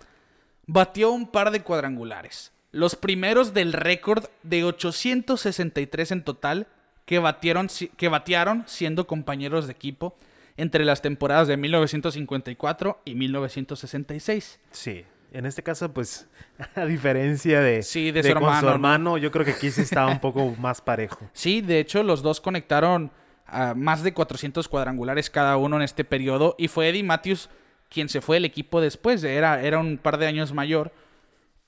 [0.65, 2.51] batió un par de cuadrangulares.
[2.71, 6.65] Los primeros del récord de 863 en total
[7.05, 10.17] que, batieron, que batearon siendo compañeros de equipo
[10.57, 14.59] entre las temporadas de 1954 y 1966.
[14.71, 15.05] Sí.
[15.31, 16.27] En este caso, pues,
[16.75, 18.73] a diferencia de, Sí, de su con hermano, ¿no?
[18.73, 21.29] hermano, yo creo que aquí sí estaba un poco más parejo.
[21.33, 23.11] Sí, de hecho, los dos conectaron
[23.45, 26.55] a más de 400 cuadrangulares cada uno en este periodo.
[26.57, 27.49] Y fue Eddie Matthews
[27.89, 29.23] quien se fue del equipo después.
[29.23, 30.91] Era, era un par de años mayor.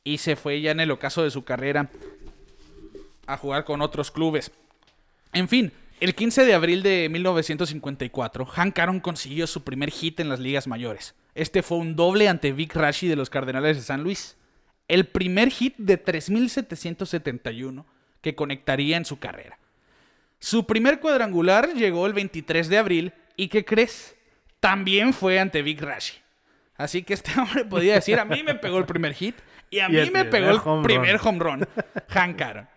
[0.04, 1.90] Y se fue ya en el ocaso de su carrera
[3.26, 4.52] a jugar con otros clubes.
[5.32, 10.30] En fin, el 15 de abril de 1954, Hank Aaron consiguió su primer hit en
[10.30, 11.16] las ligas mayores.
[11.36, 14.38] Este fue un doble ante Vic Rashi de los Cardenales de San Luis.
[14.88, 17.86] El primer hit de 3.771
[18.22, 19.58] que conectaría en su carrera.
[20.40, 24.16] Su primer cuadrangular llegó el 23 de abril y ¿qué crees?
[24.60, 26.18] También fue ante Vic Rashi.
[26.76, 29.36] Así que este hombre podía decir, a mí me pegó el primer hit
[29.70, 31.28] y a mí me pegó el home primer run".
[31.28, 31.68] home run.
[32.10, 32.73] Hank Aaron.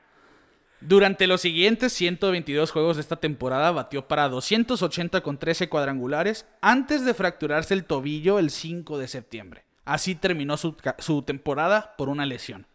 [0.81, 7.05] Durante los siguientes 122 juegos de esta temporada batió para 280 con 13 cuadrangulares antes
[7.05, 9.65] de fracturarse el tobillo el 5 de septiembre.
[9.85, 12.67] Así terminó su, su temporada por una lesión.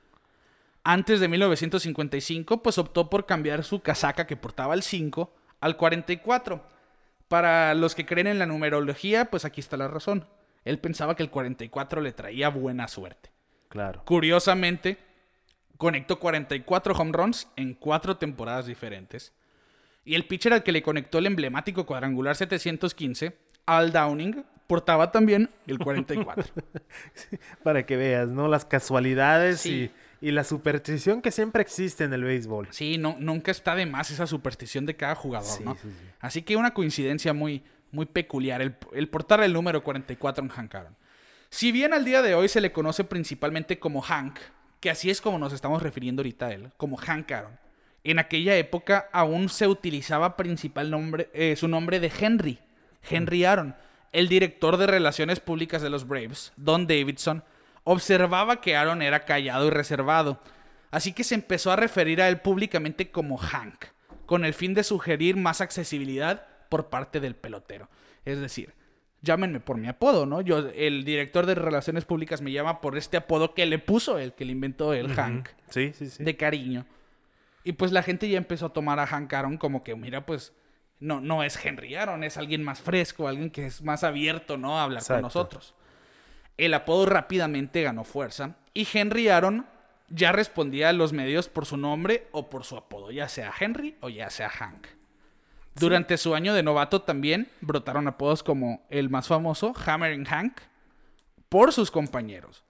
[0.84, 6.64] Antes de 1955, pues optó por cambiar su casaca que portaba el 5 al 44.
[7.28, 10.26] Para los que creen en la numerología, pues aquí está la razón.
[10.66, 13.32] Él pensaba que el 44 le traía buena suerte.
[13.70, 14.02] Claro.
[14.06, 14.98] Curiosamente,
[15.82, 19.34] conectó 44 home runs en cuatro temporadas diferentes.
[20.06, 25.50] Y el pitcher al que le conectó el emblemático cuadrangular 715, Al Downing, portaba también
[25.66, 26.54] el 44.
[27.64, 28.48] Para que veas, ¿no?
[28.48, 29.92] Las casualidades Sí.
[30.22, 32.68] y, y la superstición que siempre existe en el béisbol.
[32.70, 35.74] Sí, no, nunca está de más esa superstición de cada jugador, Sí, ¿no?
[35.74, 36.06] sí, sí.
[36.20, 40.76] Así que una coincidencia muy, muy peculiar, el, el portar el número 44 en Hank
[40.76, 40.96] Aaron.
[41.50, 44.38] Si bien al día de hoy se le conoce principalmente como Hank,
[44.82, 47.58] que así es como nos estamos refiriendo ahorita a él, como Hank Aaron,
[48.04, 52.60] en aquella época aún se utilizaba principal nombre, eh, su nombre de Henry,
[53.08, 53.76] Henry Aaron.
[54.12, 57.44] El director de relaciones públicas de los Braves, Don Davidson,
[57.84, 60.40] observaba que Aaron era callado y reservado,
[60.90, 63.86] así que se empezó a referir a él públicamente como Hank,
[64.26, 67.88] con el fin de sugerir más accesibilidad por parte del pelotero.
[68.26, 68.74] Es decir,
[69.22, 70.42] llámenme por mi apodo, ¿no?
[70.42, 74.34] Yo, el director de relaciones públicas me llama por este apodo que le puso él,
[74.34, 76.24] que le inventó el Hank Sí, sí, sí.
[76.24, 76.86] de cariño.
[77.64, 80.54] Y pues la gente ya empezó a tomar a Hank Aaron como que, mira, pues
[81.00, 84.80] no, no es Henry Aaron, es alguien más fresco, alguien que es más abierto, ¿no?
[84.80, 85.16] A hablar Exacto.
[85.18, 85.76] con nosotros.
[86.58, 89.66] El apodo rápidamente ganó fuerza y Henry Aaron
[90.10, 93.96] ya respondía a los medios por su nombre o por su apodo, ya sea Henry
[94.02, 94.88] o ya sea Hank.
[95.76, 100.60] Durante su año de novato también brotaron apodos como el más famoso, Hammering Hank,
[101.50, 102.64] por sus compañeros.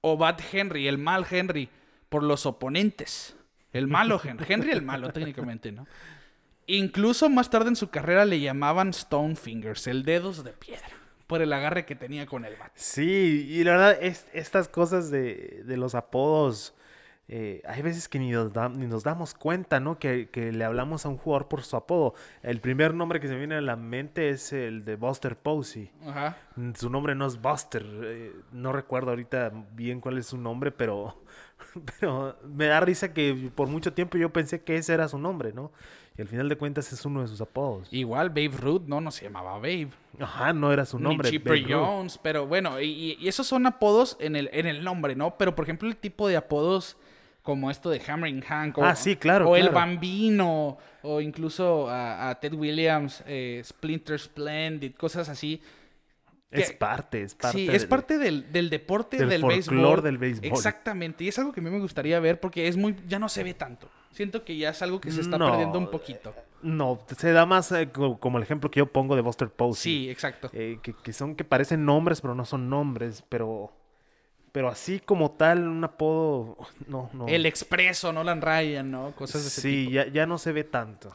[0.00, 1.68] O Bad Henry, el mal Henry,
[2.08, 3.36] por los oponentes.
[3.72, 4.46] El malo Henry.
[4.52, 5.86] Henry el malo, técnicamente, ¿no?
[6.66, 10.90] Incluso más tarde en su carrera le llamaban Stone Fingers, el dedos de piedra,
[11.26, 12.72] por el agarre que tenía con el bat.
[12.74, 16.74] Sí, y la verdad, es, estas cosas de, de los apodos,
[17.32, 20.00] eh, hay veces que ni nos, da- ni nos damos cuenta, ¿no?
[20.00, 22.14] Que, que le hablamos a un jugador por su apodo.
[22.42, 25.92] El primer nombre que se me viene a la mente es el de Buster Posey.
[26.04, 26.36] Ajá.
[26.56, 30.72] Mm, Su nombre no es Buster, eh, no recuerdo ahorita bien cuál es su nombre,
[30.72, 31.16] pero,
[32.00, 35.52] pero me da risa que por mucho tiempo yo pensé que ese era su nombre,
[35.52, 35.70] ¿no?
[36.18, 37.88] Y al final de cuentas es uno de sus apodos.
[37.92, 39.88] Igual Babe Ruth, no, no se llamaba Babe.
[40.18, 41.30] Ajá, no era su nombre.
[41.30, 41.70] Ni Ruth.
[41.70, 45.36] Jones, pero bueno, y, y esos son apodos en el, en el nombre, ¿no?
[45.38, 46.96] Pero por ejemplo, el tipo de apodos
[47.50, 49.70] como esto de Hammering Hank, o, Ah, sí, claro, o el.
[49.70, 55.60] Bambino, o incluso a, a Ted Williams, eh, Splinter Splendid, cosas así.
[56.48, 57.58] es parte, es parte.
[57.58, 60.00] Sí, es parte del, del deporte del, del béisbol.
[60.00, 60.46] del béisbol.
[60.46, 61.24] Exactamente.
[61.24, 62.94] Y es algo que a mí me gustaría ver porque es muy.
[63.08, 63.88] ya no se ve tanto.
[64.12, 66.32] Siento que ya es algo que se está perdiendo un poquito.
[66.62, 69.82] No, se da más eh, como el ejemplo que yo pongo de Buster Posey.
[69.82, 70.50] Sí, exacto.
[70.52, 73.24] Eh, que, que, son que parecen nombres, pero no son nombres.
[73.28, 73.72] Pero.
[74.52, 76.56] Pero así como tal, un apodo.
[76.88, 77.28] No, no.
[77.28, 79.12] El expreso, Nolan Ryan, ¿no?
[79.12, 79.90] Cosas de ese sí, tipo.
[79.92, 81.14] Ya, ya no se ve tanto.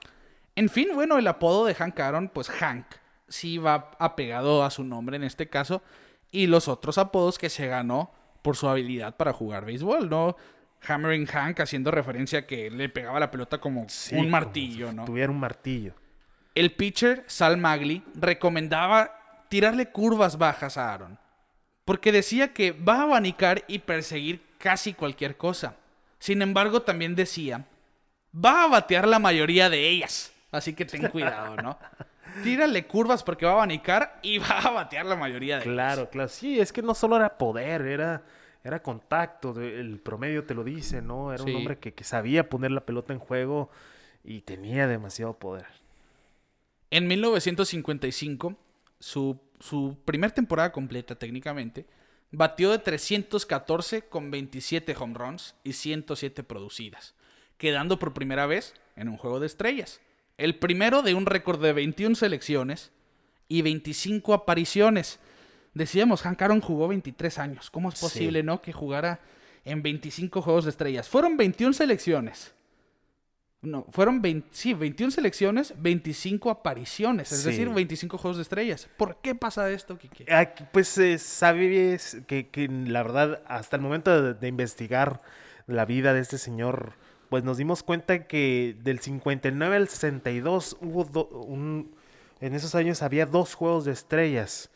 [0.56, 2.86] En fin, bueno, el apodo de Hank Aaron, pues Hank
[3.28, 5.82] sí va apegado a su nombre en este caso.
[6.32, 10.36] Y los otros apodos que se ganó por su habilidad para jugar béisbol, ¿no?
[10.88, 15.06] Hammering Hank haciendo referencia a que le pegaba la pelota como un martillo, ¿no?
[15.06, 15.93] tuviera un martillo.
[16.54, 21.19] El pitcher, Sal Magli, recomendaba tirarle curvas bajas a Aaron.
[21.86, 25.76] Porque decía que va a abanicar y perseguir casi cualquier cosa.
[26.19, 27.65] Sin embargo, también decía,
[28.34, 30.34] va a batear la mayoría de ellas.
[30.52, 31.78] Así que ten cuidado, ¿no?
[32.43, 36.30] tírale curvas porque va a abanicar y va a batear la mayoría de Claro, claro.
[36.30, 38.24] Sí, es que no solo era poder, era,
[38.63, 39.60] era contacto.
[39.60, 41.34] El promedio te lo dice, ¿no?
[41.34, 43.69] Era un hombre que, sabía poner la pelota en juego
[44.24, 45.67] y tenía demasiado poder.
[46.91, 48.56] En 1955,
[49.00, 51.86] su, su primer temporada completa técnicamente,
[52.32, 57.15] batió de 314 con 27 home runs y 107 producidas,
[57.58, 60.02] quedando por primera vez en un juego de estrellas.
[60.38, 62.91] El primero de un récord de 21 selecciones
[63.48, 65.20] y 25 apariciones.
[65.74, 67.70] Decíamos, Hank Aaron jugó 23 años.
[67.70, 68.62] ¿Cómo es posible, no?
[68.62, 69.20] Que jugara
[69.63, 71.08] en 25 juegos de estrellas.
[71.08, 72.54] Fueron 21 selecciones.
[73.62, 78.88] No, fueron 20, sí, 21 selecciones, 25 apariciones, es decir, 25 juegos de estrellas.
[78.96, 80.26] ¿Por qué pasa esto, Kike?
[80.72, 85.22] pues eh, sabes que, que, la verdad, hasta el momento de investigar
[85.65, 86.94] la vida de este señor
[87.30, 91.96] pues nos dimos cuenta que del 59 al 62 hubo un,
[92.39, 94.70] en esos años había dos juegos de estrellas.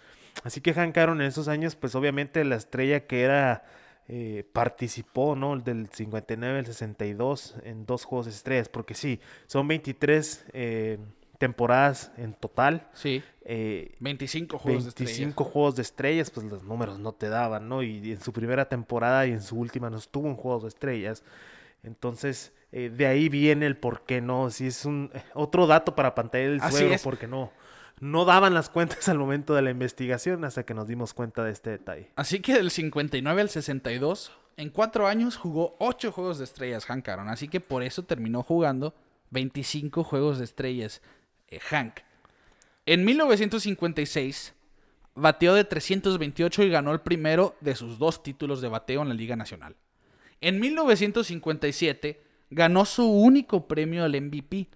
[0.43, 3.63] Así que Hank Aaron en esos años, pues obviamente la estrella que era
[4.11, 5.57] eh, participó, ¿no?
[5.57, 10.97] Del 59 al 62 en dos juegos de estrellas, porque sí, son 23 eh,
[11.37, 12.89] temporadas en total.
[12.93, 13.23] Sí.
[13.99, 15.17] 25 eh, juegos de estrellas.
[15.17, 17.83] 25 juegos de estrellas, pues los números no te daban, ¿no?
[17.83, 20.69] Y, y, en su primera temporada y en su última no estuvo en juegos de
[20.69, 21.23] estrellas.
[21.83, 24.49] Entonces, eh, de ahí viene el por qué no.
[24.49, 27.51] Si es un eh, otro dato para pantalla del suelo, porque no.
[27.99, 31.51] No daban las cuentas al momento de la investigación hasta que nos dimos cuenta de
[31.51, 32.11] este detalle.
[32.15, 37.07] Así que del 59 al 62, en cuatro años jugó ocho juegos de estrellas Hank
[37.07, 37.29] Aaron.
[37.29, 38.93] Así que por eso terminó jugando
[39.31, 41.01] 25 juegos de estrellas
[41.47, 41.99] eh, Hank.
[42.85, 44.53] En 1956
[45.15, 49.13] bateó de 328 y ganó el primero de sus dos títulos de bateo en la
[49.13, 49.75] Liga Nacional.
[50.41, 54.67] En 1957 ganó su único premio al MVP,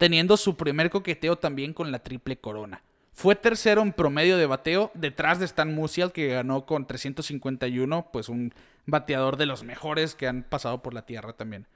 [0.00, 2.82] teniendo su primer coqueteo también con la triple corona.
[3.12, 8.30] Fue tercero en promedio de bateo, detrás de Stan Musial, que ganó con 351, pues
[8.30, 8.54] un
[8.86, 11.66] bateador de los mejores que han pasado por la tierra también.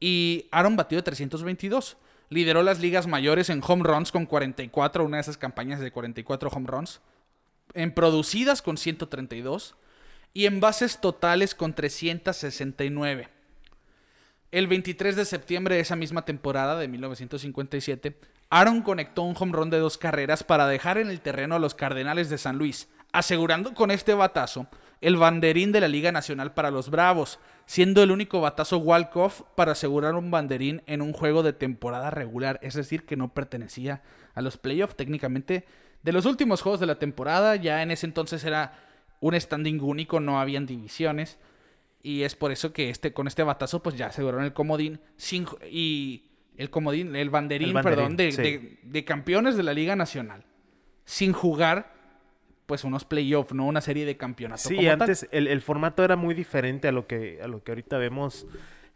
[0.00, 1.98] Y Aaron batió de 322.
[2.30, 6.48] Lideró las ligas mayores en home runs con 44, una de esas campañas de 44
[6.48, 7.02] home runs.
[7.74, 9.76] En producidas con 132
[10.32, 13.35] y en bases totales con 369.
[14.52, 18.16] El 23 de septiembre de esa misma temporada de 1957,
[18.48, 21.74] Aaron conectó un home run de dos carreras para dejar en el terreno a los
[21.74, 24.68] Cardenales de San Luis, asegurando con este batazo
[25.00, 29.72] el banderín de la Liga Nacional para los Bravos, siendo el único batazo walk-off para
[29.72, 34.02] asegurar un banderín en un juego de temporada regular, es decir, que no pertenecía
[34.34, 35.66] a los playoffs técnicamente.
[36.04, 38.78] De los últimos juegos de la temporada, ya en ese entonces era
[39.20, 41.36] un standing único, no habían divisiones.
[42.06, 45.00] Y es por eso que este, con este batazo, pues ya aseguraron el comodín.
[45.16, 50.44] Sin, y el comodín, el banderín, perdón, de, de, campeones de la Liga Nacional.
[51.04, 51.92] Sin jugar,
[52.66, 53.66] pues, unos playoffs, ¿no?
[53.66, 54.62] Una serie de campeonatos.
[54.62, 57.98] Sí, antes el, el, formato era muy diferente a lo que, a lo que ahorita
[57.98, 58.46] vemos.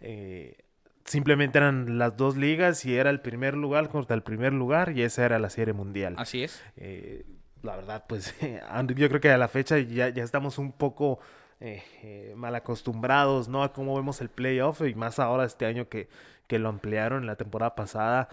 [0.01, 0.59] Eh,
[1.05, 5.03] simplemente eran las dos ligas y era el primer lugar contra el primer lugar y
[5.03, 6.15] esa era la serie mundial.
[6.17, 6.63] Así es.
[6.77, 7.27] Eh,
[7.63, 8.37] la verdad, pues
[8.95, 11.19] yo creo que a la fecha ya, ya estamos un poco
[11.61, 13.63] eh, eh, mal acostumbrados, ¿no?
[13.63, 16.09] A cómo vemos el playoff y más ahora este año que,
[16.47, 18.29] que lo ampliaron en la temporada pasada.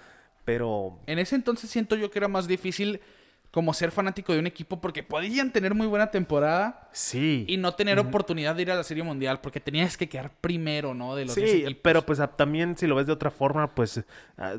[0.45, 0.97] Pero...
[1.07, 3.01] En ese entonces siento yo que era más difícil
[3.51, 6.87] como ser fanático de un equipo porque podían tener muy buena temporada.
[6.93, 7.43] Sí.
[7.49, 10.93] Y no tener oportunidad de ir a la Serie Mundial porque tenías que quedar primero,
[10.93, 11.15] ¿no?
[11.15, 14.06] De los sí, pero pues también si lo ves de otra forma, pues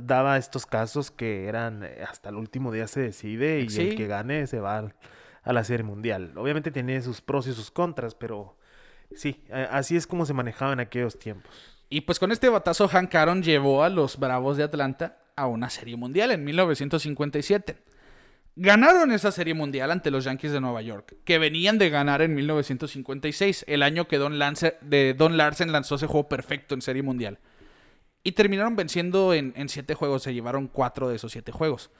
[0.01, 4.07] daba estos casos que eran eh, hasta el último día se decide y el que
[4.07, 4.93] gane se va
[5.43, 6.32] a la Serie Mundial.
[6.36, 8.57] Obviamente tiene sus pros y sus contras, pero
[9.14, 11.52] sí, así es como se manejaba en aquellos tiempos.
[11.90, 15.70] Y pues con este batazo Hank Aaron llevó a los Bravos de Atlanta a una
[15.70, 17.88] Serie Mundial en 1957
[18.61, 22.34] Ganaron esa serie mundial ante los Yankees de Nueva York, que venían de ganar en
[22.34, 27.38] 1956, el año que Don Larsen lanzó ese juego perfecto en serie mundial.
[28.24, 31.92] Y terminaron venciendo en, en siete juegos, se llevaron cuatro de esos siete juegos.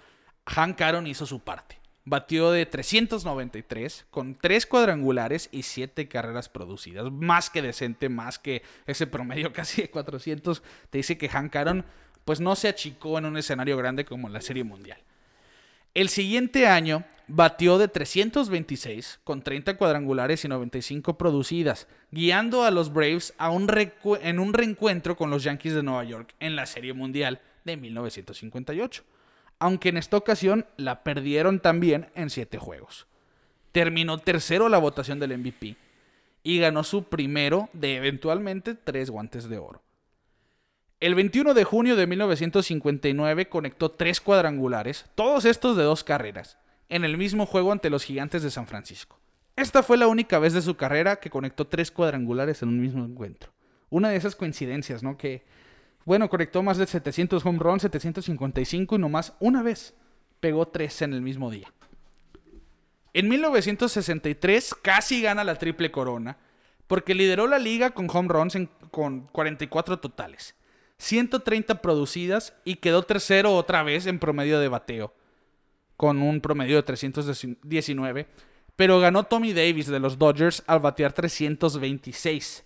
[0.47, 1.78] Hank Aaron hizo su parte.
[2.11, 7.13] Batió de 393 con tres cuadrangulares y siete carreras producidas.
[7.13, 10.63] Más que decente, más que ese promedio casi de 400.
[10.89, 11.85] Te dice que Hank Aaron
[12.25, 14.99] pues no se achicó en un escenario grande como la Serie Mundial.
[15.93, 22.91] El siguiente año batió de 326 con 30 cuadrangulares y 95 producidas, guiando a los
[22.91, 23.69] Braves a un
[24.23, 29.05] en un reencuentro con los Yankees de Nueva York en la Serie Mundial de 1958,
[29.59, 33.07] aunque en esta ocasión la perdieron también en 7 juegos.
[33.73, 35.77] Terminó tercero la votación del MVP
[36.43, 39.83] y ganó su primero de eventualmente tres guantes de oro.
[41.01, 47.05] El 21 de junio de 1959 conectó tres cuadrangulares, todos estos de dos carreras, en
[47.05, 49.19] el mismo juego ante los Gigantes de San Francisco.
[49.55, 53.05] Esta fue la única vez de su carrera que conectó tres cuadrangulares en un mismo
[53.05, 53.53] encuentro.
[53.91, 55.17] Una de esas coincidencias, ¿no?
[55.17, 55.45] Que,
[56.09, 59.93] bueno, conectó más de 700 home runs, 755 y nomás una vez
[60.41, 61.71] pegó tres en el mismo día.
[63.13, 66.39] En 1963 casi gana la triple corona
[66.87, 68.57] porque lideró la liga con home runs
[68.91, 70.55] con 44 totales
[70.97, 75.13] 130 producidas y quedó tercero otra vez en promedio de bateo,
[75.99, 78.27] con un promedio de 319,
[78.77, 82.65] pero ganó Tommy Davis de los Dodgers al batear 326.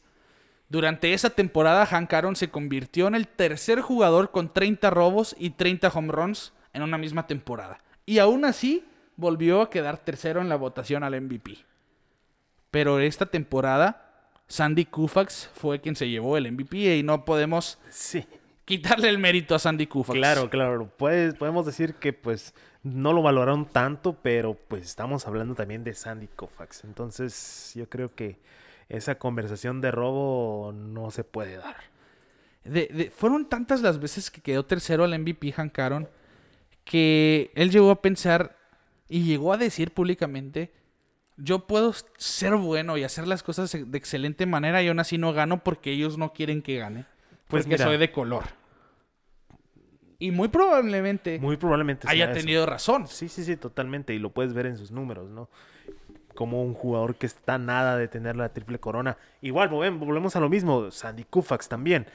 [0.73, 5.51] Durante esa temporada, Hank Aaron se convirtió en el tercer jugador con 30 robos y
[5.51, 7.79] 30 home runs en una misma temporada.
[8.07, 8.83] Y aún así,
[9.17, 11.59] volvió a quedar tercero en la votación al MVP.
[12.71, 17.79] Pero esta temporada Sandy Koufax fue quien se llevó el MVP y no podemos
[18.65, 20.17] quitarle el mérito a Sandy Koufax.
[20.19, 20.91] Claro, claro.
[20.97, 25.93] Pues, podemos decir que pues no lo valoraron tanto, pero pues estamos hablando también de
[25.93, 26.85] Sandy Koufax.
[26.85, 28.39] Entonces yo creo que
[28.89, 31.77] esa conversación de robo no se puede dar.
[33.11, 36.09] fueron tantas las veces que quedó tercero al MVP Hank Aaron
[36.85, 38.57] que él llegó a pensar
[39.09, 40.73] y llegó a decir públicamente
[41.37, 45.33] yo puedo ser bueno y hacer las cosas de excelente manera y aún así no
[45.33, 47.07] gano porque ellos no quieren que gane.
[47.49, 48.45] Pues porque soy de color.
[50.19, 53.09] Y muy probablemente, muy probablemente haya tenido razón.
[53.09, 54.15] Sí, sí, sí, totalmente.
[54.15, 55.51] Y lo puedes ver en sus números, ¿no?
[56.35, 59.17] Como un jugador que está nada de tener la triple corona.
[59.41, 60.91] Igual, volvemos a lo mismo.
[60.91, 62.07] Sandy Koufax también.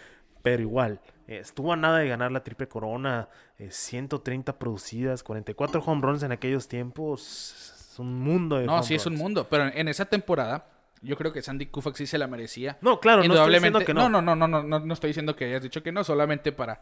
[0.43, 3.27] Pero igual, estuvo a nada de ganar la triple corona.
[3.69, 9.05] 130 eh, producidas, 44 home runs en aquellos tiempos un mundo de No, sí es
[9.05, 10.65] un mundo, pero en esa temporada
[11.01, 12.77] yo creo que Sandy Koufax sí se la merecía.
[12.81, 14.09] No, claro, no estoy diciendo que no.
[14.09, 16.81] No, no, no, no, no, no estoy diciendo que hayas dicho que no, solamente para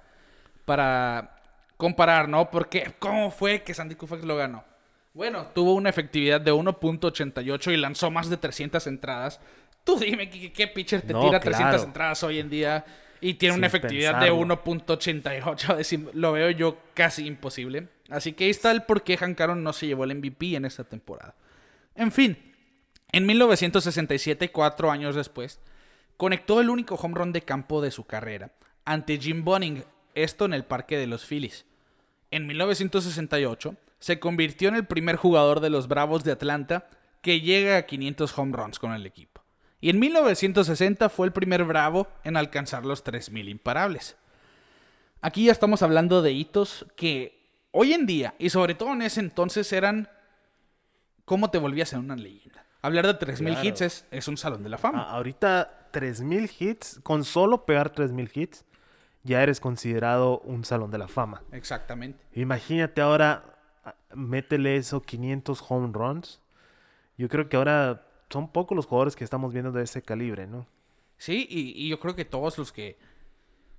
[0.66, 1.36] para
[1.78, 2.50] comparar, ¿no?
[2.50, 4.64] Porque ¿cómo fue que Sandy Koufax lo ganó?
[5.16, 9.40] Bueno, tuvo una efectividad de 1.88 y lanzó más de 300 entradas.
[9.86, 12.86] Tú dime qué, pitcher te tira 300 entradas hoy en día
[13.22, 16.12] y tiene una efectividad de 1.88.
[16.14, 17.88] Lo veo yo casi imposible.
[18.10, 20.66] Así que ahí está el por qué Hank Aaron no se llevó el MVP en
[20.66, 21.34] esta temporada.
[21.96, 22.38] En fin,
[23.14, 25.62] en 1967, cuatro años después,
[26.18, 28.52] conectó el único home run de campo de su carrera
[28.84, 31.66] ante Jim Bunning, esto en el Parque de los Phillies.
[32.32, 36.88] En 1968, se convirtió en el primer jugador de los Bravos de Atlanta
[37.22, 39.42] que llega a 500 home runs con el equipo.
[39.82, 44.16] Y en 1960 fue el primer Bravo en alcanzar los 3.000 imparables.
[45.22, 49.20] Aquí ya estamos hablando de hitos que hoy en día, y sobre todo en ese
[49.20, 50.10] entonces, eran
[51.26, 52.66] cómo te volvías en una leyenda.
[52.82, 55.10] Hablar de 3.000 hits es, un salón de la fama.
[55.10, 58.66] ahorita 3.000 hits, con solo pegar 3.000 hits,
[59.26, 61.42] ya eres considerado un salón de la fama.
[61.52, 62.24] Exactamente.
[62.34, 63.44] Imagínate ahora,
[64.14, 66.40] métele eso 500 home runs.
[67.18, 70.68] Yo creo que ahora son pocos los jugadores que estamos viendo de ese calibre, ¿no?
[71.18, 72.98] Sí, y, y yo creo que todos los que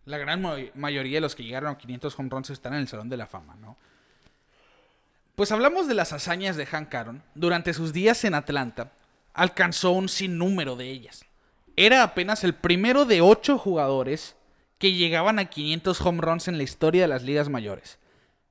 [0.04, 0.42] la gran
[0.74, 3.26] mayoría de los que llegaron a 500 home runs están en el Salón de la
[3.26, 3.76] Fama, ¿no?
[5.34, 7.22] Pues hablamos de las hazañas de Hank Aaron.
[7.34, 8.92] Durante sus días en Atlanta,
[9.34, 11.24] alcanzó un sinnúmero de ellas.
[11.76, 14.35] Era apenas el primero de ocho jugadores
[14.78, 17.98] que llegaban a 500 home runs en la historia de las ligas mayores.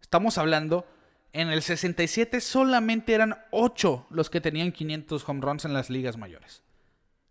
[0.02, 0.86] Estamos hablando,
[1.34, 6.18] en el 67 solamente eran ocho los que tenían 500 home runs en las ligas
[6.18, 6.64] mayores.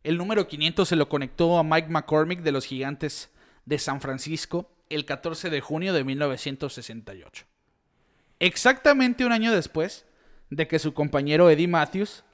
[0.03, 3.31] El número 500 se lo conectó a Mike McCormick de los Gigantes
[3.65, 7.47] de San Francisco el 14 de junio de 1968.
[8.39, 10.05] Exactamente un año después
[10.51, 12.25] de que su compañero Eddie Matthews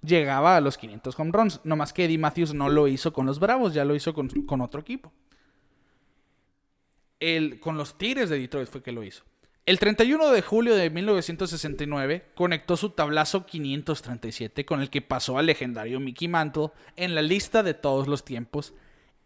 [0.00, 1.60] llegaba a los 500 home runs.
[1.62, 4.60] No más que Eddie Matthews no lo hizo con los Bravos, ya lo hizo con
[4.62, 5.12] otro equipo.
[7.20, 9.24] El, con los Tigres de Detroit fue que lo hizo.
[9.66, 15.46] El 31 de julio de 1969 conectó su tablazo 537 con el que pasó al
[15.46, 18.74] legendario Mickey Mantle en la lista de todos los tiempos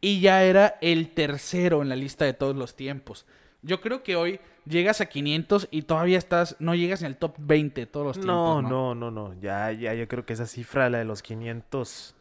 [0.01, 3.27] y ya era el tercero en la lista de todos los tiempos.
[3.63, 7.37] Yo creo que hoy llegas a 500 y todavía estás, no llegas en el top
[7.39, 8.63] 20 de todos los tiempos.
[8.63, 12.15] No, no, no, no, ya, ya, yo creo que esa cifra, la de los 500,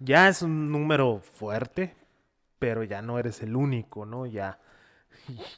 [0.00, 1.94] ya es un número fuerte,
[2.58, 4.26] pero ya no eres el único, ¿no?
[4.26, 4.58] Ya,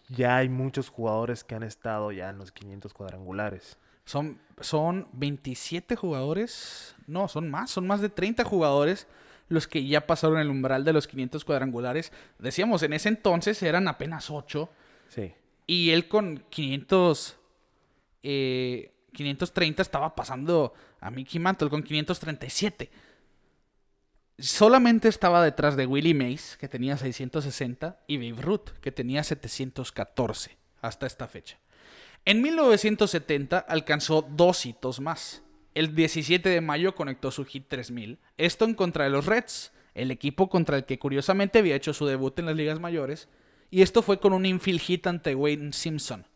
[0.09, 3.79] ya hay muchos jugadores que han estado ya en los 500 cuadrangulares.
[4.05, 9.07] Son, son 27 jugadores, no, son más, son más de 30 jugadores
[9.49, 12.13] los que ya pasaron el umbral de los 500 cuadrangulares.
[12.39, 14.69] Decíamos, en ese entonces eran apenas 8.
[15.09, 15.33] Sí.
[15.67, 17.37] Y él con 500,
[18.23, 22.91] 530 eh, estaba pasando a Mickey Mantle con 537.
[24.43, 30.57] Solamente estaba detrás de Willie Mays, que tenía 660, y Babe Ruth, que tenía 714
[30.81, 31.59] hasta esta fecha.
[32.25, 35.45] En 1970 alcanzó dos hitos más.
[35.77, 40.11] El 17 de mayo conectó su hit 3000, esto en contra de los Reds, el
[40.11, 43.29] equipo contra el que curiosamente había hecho su debut en las ligas mayores,
[43.71, 46.27] y esto fue con un infield hit ante Wayne Simpson.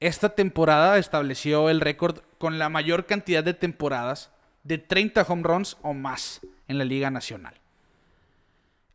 [0.00, 4.32] Esta temporada estableció el récord con la mayor cantidad de temporadas
[4.64, 7.54] de 30 home runs o más en la Liga Nacional.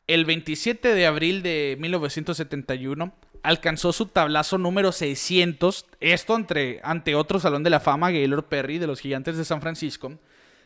[0.07, 7.39] El 27 de abril de 1971 alcanzó su tablazo número 600, esto ante, ante otro
[7.39, 10.17] Salón de la Fama, Gaylord Perry, de los Gigantes de San Francisco,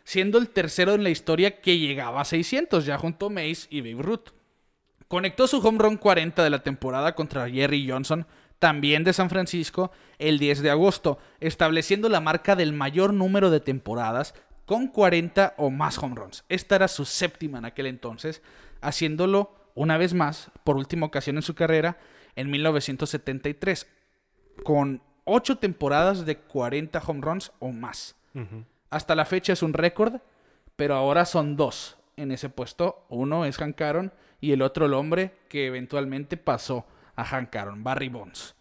[0.04, 3.82] siendo el tercero en la historia que llegaba a 600, ya junto a Mace y
[3.82, 4.30] Babe Ruth.
[5.08, 8.28] Conectó su home run 40 de la temporada contra Jerry Johnson,
[8.60, 13.60] también de San Francisco, el 10 de agosto, estableciendo la marca del mayor número de
[13.60, 14.34] temporadas
[14.68, 16.44] con 40 o más home runs.
[16.50, 18.44] Esta era su séptima en aquel entonces,
[18.82, 21.98] haciéndolo una vez más, por última ocasión en su carrera,
[22.36, 23.88] en 1973,
[24.64, 28.18] con 8 temporadas de 40 home runs o más.
[28.90, 30.20] Hasta la fecha es un récord,
[30.76, 33.06] pero ahora son dos en ese puesto.
[33.08, 34.12] Uno es Hank Aaron
[34.42, 38.54] y el otro el hombre que eventualmente pasó a Hank Aaron, Barry Bonds.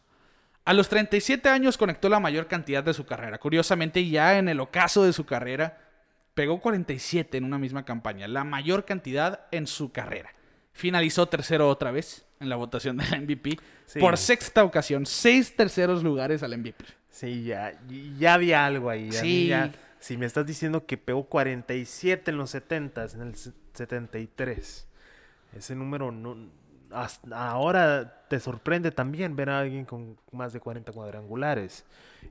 [0.64, 3.38] A los 37 años conectó la mayor cantidad de su carrera.
[3.38, 5.85] Curiosamente, ya en el ocaso de su carrera,
[6.36, 10.34] pegó 47 en una misma campaña, la mayor cantidad en su carrera.
[10.72, 13.58] Finalizó tercero otra vez en la votación del MVP
[13.98, 16.84] por sexta ocasión, seis terceros lugares al MVP.
[17.08, 17.72] Sí, ya,
[18.18, 19.10] ya había algo ahí.
[19.10, 19.50] Sí.
[19.98, 24.86] si me estás diciendo que pegó 47 en los 70, en el 73
[25.56, 26.36] ese número no,
[26.90, 31.84] hasta ahora te sorprende también ver a alguien con más de 40 cuadrangulares.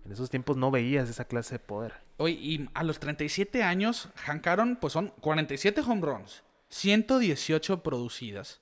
[0.03, 1.93] En esos tiempos no veías esa clase de poder.
[2.17, 8.61] Oye, y a los 37 años, Hank Aaron, pues son 47 home runs, 118 producidas,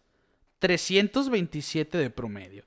[0.60, 2.66] 327 de promedio.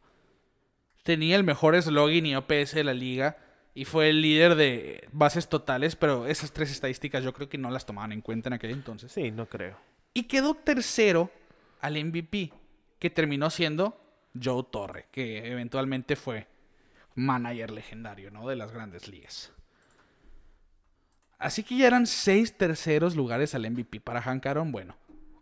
[1.02, 3.38] Tenía el mejor slogan y OPS de la liga
[3.74, 7.70] y fue el líder de bases totales, pero esas tres estadísticas yo creo que no
[7.70, 9.12] las tomaban en cuenta en aquel entonces.
[9.12, 9.76] Sí, no creo.
[10.14, 11.30] Y quedó tercero
[11.80, 12.52] al MVP,
[12.98, 14.00] que terminó siendo
[14.43, 16.47] Joe Torre, que eventualmente fue
[17.14, 18.47] manager legendario, ¿no?
[18.47, 19.53] De las grandes ligas.
[21.39, 24.72] Así que ya eran seis terceros lugares al MVP para Hank Aaron.
[24.72, 24.97] Bueno,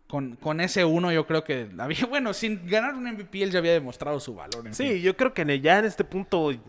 [0.07, 3.59] con, con, ese uno yo creo que había, bueno, sin ganar un MVP él ya
[3.59, 4.63] había demostrado su valor.
[4.71, 6.59] sí, yo creo que ya en este punto eh,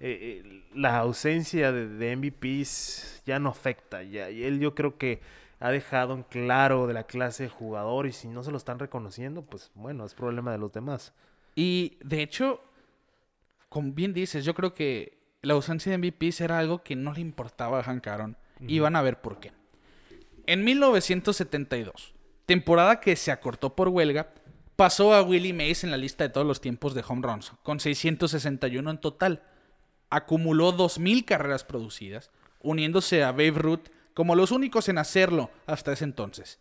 [0.00, 4.02] eh, la ausencia de, de, MVPs ya no afecta.
[4.02, 5.20] Ya, y él yo creo que
[5.58, 8.78] ha dejado en claro de la clase de jugador y si no se lo están
[8.78, 11.14] reconociendo, pues bueno, es problema de los demás.
[11.56, 12.62] Y de hecho,
[13.68, 17.20] como bien dices, yo creo que la ausencia de MVPs era algo que no le
[17.20, 18.36] importaba a Hank Aaron.
[18.60, 19.52] Y van a ver por qué.
[20.46, 22.14] En 1972,
[22.46, 24.32] temporada que se acortó por huelga,
[24.76, 27.80] pasó a Willie Mays en la lista de todos los tiempos de home runs, con
[27.80, 29.42] 661 en total.
[30.08, 32.30] Acumuló 2.000 carreras producidas,
[32.60, 36.60] uniéndose a Babe Ruth como los únicos en hacerlo hasta ese entonces.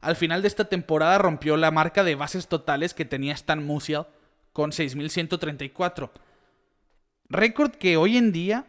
[0.00, 4.06] Al final de esta temporada rompió la marca de bases totales que tenía Stan Musial
[4.54, 6.10] con 6.134.
[7.28, 8.66] Récord que hoy en día,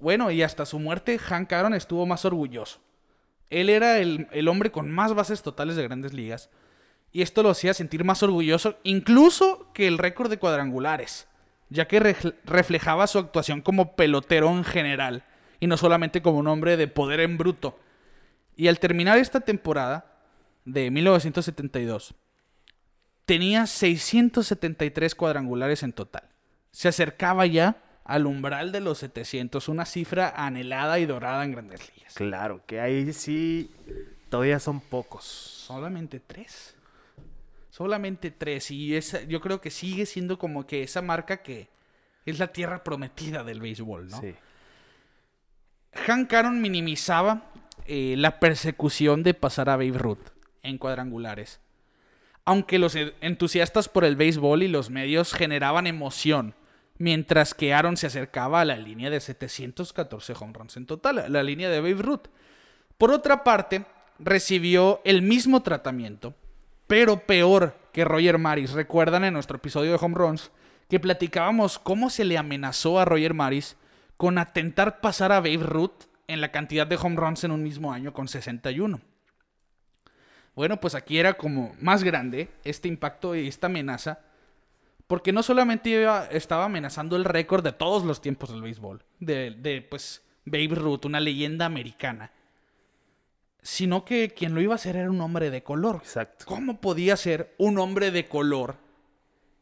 [0.00, 2.80] bueno, y hasta su muerte, Hank Aaron estuvo más orgulloso.
[3.50, 6.48] Él era el, el hombre con más bases totales de grandes ligas.
[7.12, 11.28] Y esto lo hacía sentir más orgulloso incluso que el récord de cuadrangulares,
[11.68, 12.00] ya que
[12.44, 15.22] reflejaba su actuación como pelotero en general
[15.60, 17.78] y no solamente como un hombre de poder en bruto.
[18.56, 20.16] Y al terminar esta temporada
[20.64, 22.14] de 1972,
[23.24, 26.24] tenía 673 cuadrangulares en total.
[26.70, 31.92] Se acercaba ya al umbral de los 700, una cifra anhelada y dorada en grandes
[31.94, 32.14] ligas.
[32.14, 33.70] Claro, que ahí sí
[34.28, 35.24] todavía son pocos.
[35.24, 36.74] Solamente tres.
[37.70, 38.70] Solamente tres.
[38.70, 41.68] Y esa, yo creo que sigue siendo como que esa marca que
[42.24, 44.20] Es la tierra prometida del béisbol, ¿no?
[44.20, 44.34] Sí.
[46.06, 47.50] Hank Aaron minimizaba
[47.86, 50.30] eh, la persecución de pasar a Babe Ruth
[50.62, 51.60] en cuadrangulares.
[52.44, 56.54] Aunque los entusiastas por el béisbol y los medios generaban emoción,
[56.98, 61.42] mientras que Aaron se acercaba a la línea de 714 home runs en total, la
[61.42, 62.28] línea de Babe Ruth.
[62.98, 63.84] Por otra parte,
[64.18, 66.34] recibió el mismo tratamiento,
[66.86, 68.72] pero peor que Roger Maris.
[68.72, 70.50] Recuerdan en nuestro episodio de home runs
[70.88, 73.76] que platicábamos cómo se le amenazó a Roger Maris
[74.16, 77.92] con atentar pasar a Babe Ruth en la cantidad de home runs en un mismo
[77.92, 79.00] año con 61.
[80.54, 84.20] Bueno, pues aquí era como más grande este impacto y esta amenaza,
[85.06, 89.82] porque no solamente estaba amenazando el récord de todos los tiempos del béisbol, de, de
[89.82, 92.32] pues Babe Ruth, una leyenda americana,
[93.62, 95.96] sino que quien lo iba a hacer era un hombre de color.
[95.96, 96.44] Exacto.
[96.46, 98.76] ¿Cómo podía ser un hombre de color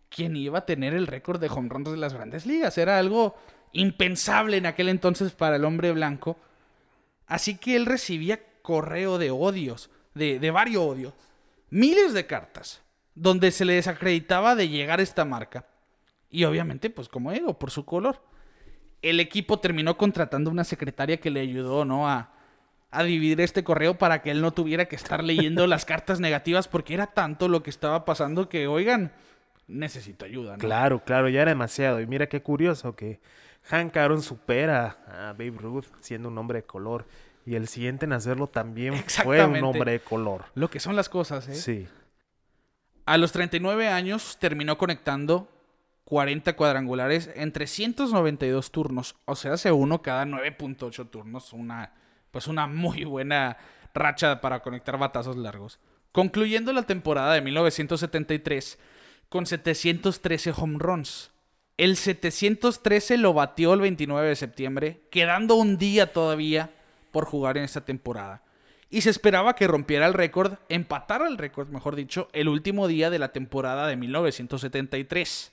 [0.08, 2.78] quien iba a tener el récord de home runs de las grandes ligas?
[2.78, 3.36] Era algo
[3.72, 6.38] impensable en aquel entonces para el hombre blanco.
[7.26, 11.14] Así que él recibía correo de odios, de, de varios odios,
[11.70, 12.82] miles de cartas,
[13.14, 15.66] donde se le desacreditaba de llegar a esta marca.
[16.28, 18.22] Y obviamente, pues como digo, por su color.
[19.02, 22.08] El equipo terminó contratando una secretaria que le ayudó, ¿no?
[22.08, 22.32] A,
[22.90, 26.68] a dividir este correo para que él no tuviera que estar leyendo las cartas negativas
[26.68, 29.12] porque era tanto lo que estaba pasando que, oigan,
[29.68, 30.52] necesito ayuda.
[30.52, 30.58] ¿no?
[30.58, 32.00] Claro, claro, ya era demasiado.
[32.00, 33.20] Y mira qué curioso que
[33.64, 37.06] Hank Aaron supera a Babe Ruth siendo un hombre de color.
[37.46, 40.44] Y el siguiente en hacerlo también fue un hombre de color.
[40.54, 41.54] Lo que son las cosas, ¿eh?
[41.54, 41.88] Sí.
[43.06, 45.48] A los 39 años terminó conectando
[46.04, 49.16] 40 cuadrangulares en 392 turnos.
[49.24, 51.52] O sea, hace uno cada 9.8 turnos.
[51.52, 51.92] Una,
[52.30, 53.56] pues una muy buena
[53.94, 55.80] racha para conectar batazos largos.
[56.12, 58.78] Concluyendo la temporada de 1973
[59.28, 61.30] con 713 home runs.
[61.76, 66.70] El 713 lo batió el 29 de septiembre, quedando un día todavía
[67.10, 68.42] por jugar en esta temporada.
[68.88, 73.08] Y se esperaba que rompiera el récord, empatara el récord, mejor dicho, el último día
[73.08, 75.52] de la temporada de 1973.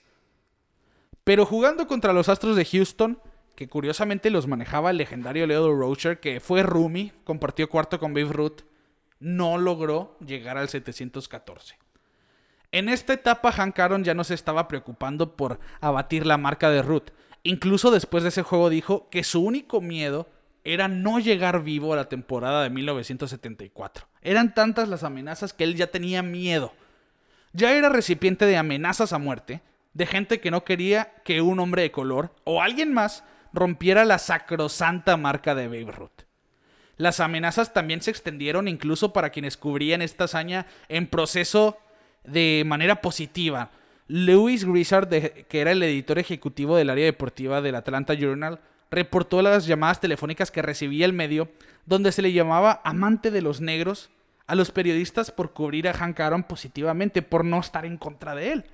[1.23, 3.19] Pero jugando contra los Astros de Houston,
[3.55, 8.31] que curiosamente los manejaba el legendario Leo Rocher, que fue roomie, compartió cuarto con Babe
[8.31, 8.61] Ruth,
[9.19, 11.77] no logró llegar al 714.
[12.71, 16.81] En esta etapa, Hank Aaron ya no se estaba preocupando por abatir la marca de
[16.81, 17.09] Ruth.
[17.43, 20.27] Incluso después de ese juego dijo que su único miedo
[20.67, 24.05] era no llegar vivo a la temporada de 1974.
[24.21, 26.73] Eran tantas las amenazas que él ya tenía miedo.
[27.53, 29.61] Ya era recipiente de amenazas a muerte,
[29.93, 34.19] de gente que no quería que un hombre de color o alguien más rompiera la
[34.19, 36.23] sacrosanta marca de Babe Ruth.
[36.97, 41.77] Las amenazas también se extendieron incluso para quienes cubrían esta hazaña en proceso
[42.25, 43.71] de manera positiva.
[44.07, 48.59] Lewis Grizzard, que era el editor ejecutivo del área deportiva del Atlanta Journal,
[48.91, 51.49] reportó las llamadas telefónicas que recibía el medio,
[51.85, 54.09] donde se le llamaba amante de los negros
[54.47, 58.53] a los periodistas por cubrir a Hank Aaron positivamente, por no estar en contra de
[58.53, 58.65] él.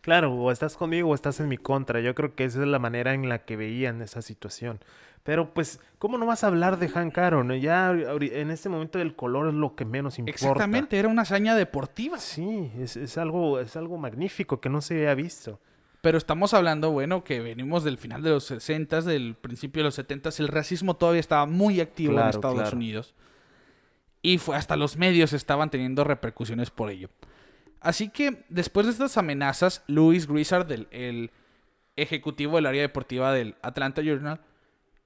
[0.00, 2.00] Claro, o estás conmigo o estás en mi contra.
[2.00, 4.80] Yo creo que esa es la manera en la que veían esa situación.
[5.22, 7.52] Pero pues, ¿cómo no vas a hablar de Hank Aaron?
[7.60, 10.34] Ya en este momento el color es lo que menos importa.
[10.34, 12.18] Exactamente, era una hazaña deportiva.
[12.18, 15.60] Sí, es, algo, es algo magnífico que no se había visto.
[16.08, 19.96] Pero estamos hablando, bueno, que venimos del final de los 60, del principio de los
[19.96, 23.14] 70, el racismo todavía estaba muy activo en Estados Unidos.
[24.22, 27.10] Y fue hasta los medios estaban teniendo repercusiones por ello.
[27.82, 31.30] Así que después de estas amenazas, Louis Grizzard, el
[31.96, 34.40] ejecutivo del área deportiva del Atlanta Journal,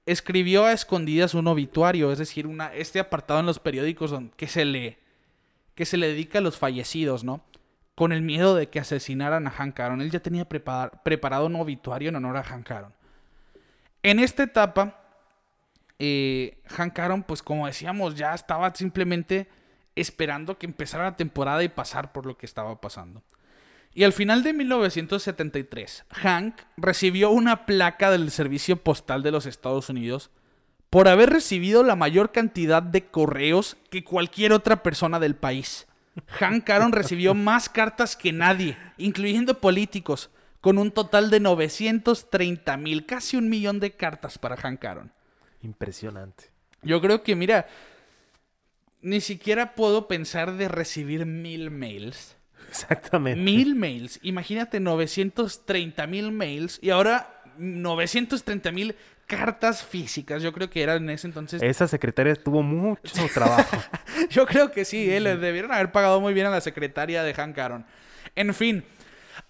[0.05, 4.63] escribió a escondidas un obituario, es decir, una, este apartado en los periódicos que se
[4.63, 4.99] le
[5.75, 7.43] que se le dedica a los fallecidos, ¿no?
[7.95, 10.01] Con el miedo de que asesinaran a Hank Aaron.
[10.01, 12.93] Él ya tenía preparado un obituario en honor a Hank Aaron.
[14.01, 14.99] En esta etapa,
[15.99, 19.47] eh, Hank Aaron, pues como decíamos, ya estaba simplemente
[19.95, 23.21] esperando que empezara la temporada y pasar por lo que estaba pasando.
[23.93, 29.89] Y al final de 1973, Hank recibió una placa del Servicio Postal de los Estados
[29.89, 30.31] Unidos
[30.89, 35.87] por haber recibido la mayor cantidad de correos que cualquier otra persona del país.
[36.27, 40.29] Hank Aaron recibió más cartas que nadie, incluyendo políticos,
[40.61, 45.11] con un total de 930 mil, casi un millón de cartas para Hank Aaron.
[45.61, 46.51] Impresionante.
[46.81, 47.67] Yo creo que, mira,
[49.01, 52.37] ni siquiera puedo pensar de recibir mil mails
[52.73, 53.39] Exactamente.
[53.39, 54.19] Mil mails.
[54.23, 58.95] Imagínate 930 mil mails y ahora 930 mil
[59.27, 60.41] cartas físicas.
[60.41, 61.61] Yo creo que era en ese entonces.
[61.61, 63.77] Esa secretaria tuvo mucho trabajo.
[64.29, 65.19] Yo creo que sí, ¿eh?
[65.19, 67.85] le debieron haber pagado muy bien a la secretaria de Hank Aaron.
[68.35, 68.83] En fin,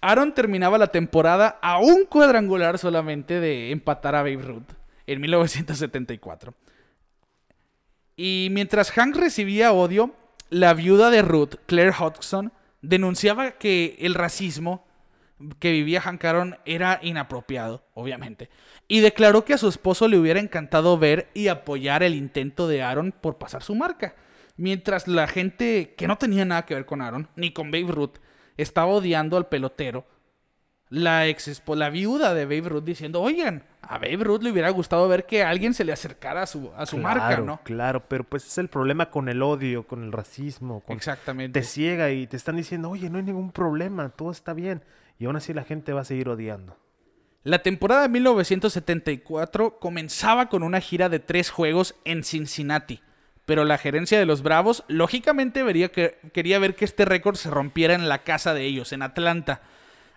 [0.00, 4.70] Aaron terminaba la temporada a un cuadrangular solamente de empatar a Babe Ruth
[5.06, 6.54] en 1974.
[8.16, 10.14] Y mientras Hank recibía odio,
[10.50, 14.86] la viuda de Ruth, Claire Hodgson, denunciaba que el racismo
[15.58, 18.50] que vivía Hank Aaron era inapropiado, obviamente,
[18.88, 22.82] y declaró que a su esposo le hubiera encantado ver y apoyar el intento de
[22.82, 24.14] Aaron por pasar su marca,
[24.56, 28.18] mientras la gente que no tenía nada que ver con Aaron, ni con Babe Ruth,
[28.56, 30.06] estaba odiando al pelotero.
[30.90, 35.08] La ex la viuda de Babe Ruth diciendo, oigan, a Babe Ruth le hubiera gustado
[35.08, 37.60] ver que alguien se le acercara a su, a su marca, ¿no?
[37.64, 40.84] Claro, pero pues es el problema con el odio, con el racismo.
[40.88, 41.58] Exactamente.
[41.58, 44.82] Te ciega y te están diciendo, oye, no hay ningún problema, todo está bien.
[45.18, 46.76] Y aún así la gente va a seguir odiando.
[47.42, 53.00] La temporada de 1974 comenzaba con una gira de tres juegos en Cincinnati
[53.46, 55.62] pero la gerencia de los Bravos lógicamente
[56.32, 59.60] quería ver que este récord se rompiera en la casa de ellos, en Atlanta.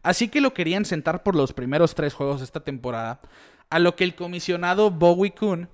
[0.02, 3.20] Así que lo querían sentar por los primeros tres juegos de esta temporada,
[3.70, 5.68] a lo que el comisionado Bowie Kuhn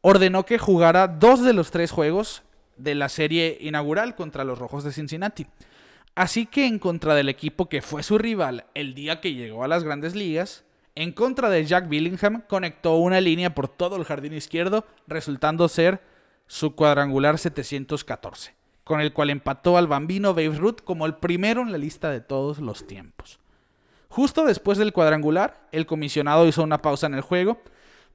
[0.00, 2.42] ordenó que jugara dos de los tres juegos
[2.78, 5.46] de la serie inaugural contra los Rojos de Cincinnati.
[6.16, 9.68] Así que en contra del equipo que fue su rival el día que llegó a
[9.68, 10.64] las grandes ligas,
[10.94, 16.00] en contra de Jack Billingham, conectó una línea por todo el jardín izquierdo, resultando ser
[16.46, 21.70] su cuadrangular 714, con el cual empató al bambino Babe Ruth como el primero en
[21.70, 23.38] la lista de todos los tiempos.
[24.08, 27.60] Justo después del cuadrangular, el comisionado hizo una pausa en el juego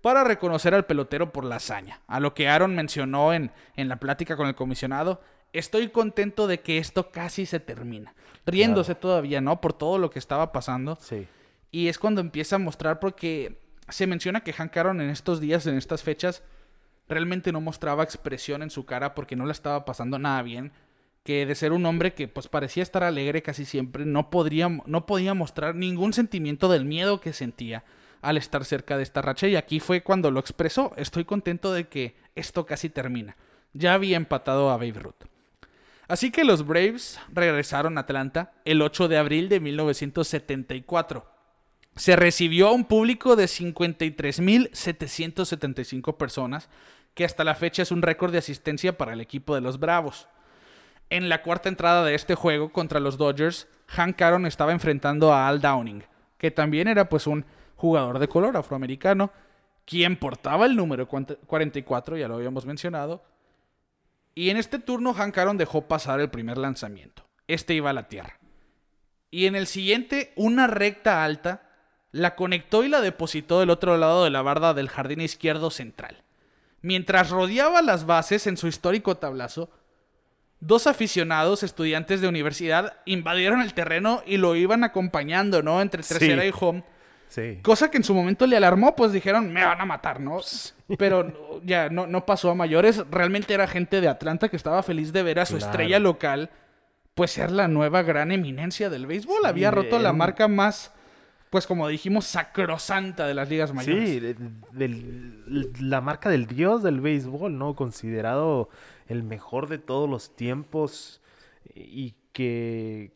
[0.02, 3.98] para reconocer al pelotero por la hazaña, a lo que Aaron mencionó en, en la
[3.98, 5.22] plática con el comisionado,
[5.54, 8.14] estoy contento de que esto casi se termina,
[8.46, 9.62] riéndose todavía, ¿no?
[9.62, 10.98] Por todo lo que estaba pasando.
[11.02, 11.28] Sí.
[11.72, 13.58] Y es cuando empieza a mostrar porque
[13.90, 16.44] se menciona que Hank Aaron en estos días, en estas fechas,
[17.08, 20.72] realmente no mostraba expresión en su cara porque no le estaba pasando nada bien.
[21.24, 25.06] Que de ser un hombre que pues parecía estar alegre casi siempre, no, podría, no
[25.06, 27.84] podía mostrar ningún sentimiento del miedo que sentía
[28.22, 29.48] al estar cerca de esta racha.
[29.48, 30.94] Y aquí fue cuando lo expresó.
[30.98, 33.38] Estoy contento de que esto casi termina.
[33.74, 35.31] Ya había empatado a Babe Ruth.
[36.08, 41.30] Así que los Braves regresaron a Atlanta el 8 de abril de 1974.
[41.96, 46.70] Se recibió a un público de 53.775 personas
[47.14, 50.28] que hasta la fecha es un récord de asistencia para el equipo de los Bravos.
[51.10, 55.50] En la cuarta entrada de este juego contra los Dodgers, Hank Aaron estaba enfrentando a
[55.50, 56.06] Al Downing,
[56.38, 57.46] que también era pues un
[57.76, 59.34] jugador de color afroamericano,
[59.86, 63.26] quien portaba el número 44, ya lo habíamos mencionado.
[64.34, 67.28] Y en este turno Hank Aaron dejó pasar el primer lanzamiento.
[67.48, 68.40] Este iba a la tierra.
[69.30, 71.70] Y en el siguiente, una recta alta,
[72.12, 76.24] la conectó y la depositó del otro lado de la barda del jardín izquierdo central.
[76.82, 79.70] Mientras rodeaba las bases en su histórico tablazo,
[80.60, 85.82] dos aficionados estudiantes de universidad invadieron el terreno y lo iban acompañando, ¿no?
[85.82, 86.84] Entre tercera y home.
[87.32, 87.60] Sí.
[87.62, 90.40] Cosa que en su momento le alarmó, pues dijeron, me van a matar, ¿no?
[90.98, 93.04] Pero ya no, no, pasó a mayores.
[93.10, 96.50] Realmente era gente de Atlanta que estaba feliz de ver a su estrella local,
[97.16, 99.46] pues ser la nueva gran eminencia del béisbol.
[99.46, 100.92] Había roto la marca más
[101.52, 104.10] pues como dijimos, sacrosanta de las ligas mayores.
[104.10, 104.36] Sí,
[105.82, 107.76] la marca del dios del béisbol, ¿no?
[107.76, 108.70] Considerado
[109.08, 111.22] el mejor de todos los tiempos
[111.76, 113.12] y que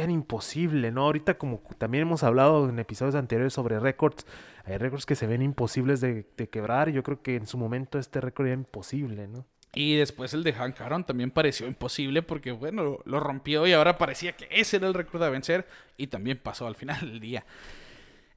[0.00, 1.02] veían imposible, ¿no?
[1.02, 4.26] Ahorita como también hemos hablado en episodios anteriores sobre récords,
[4.64, 7.98] hay récords que se ven imposibles de, quebrar y yo creo que en su momento
[7.98, 9.46] este récord era imposible, ¿no?
[9.72, 13.98] Y después el de Hank Aaron también pareció imposible porque, bueno, lo, rompió y ahora
[13.98, 17.44] parecía que ese era el récord a vencer y también pasó al final del día.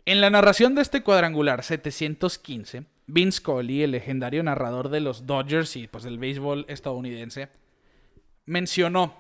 [0.05, 5.76] En la narración de este cuadrangular 715, Vince Coley, el legendario narrador de los Dodgers
[5.76, 7.49] y pues del béisbol estadounidense,
[8.45, 9.16] mencionó,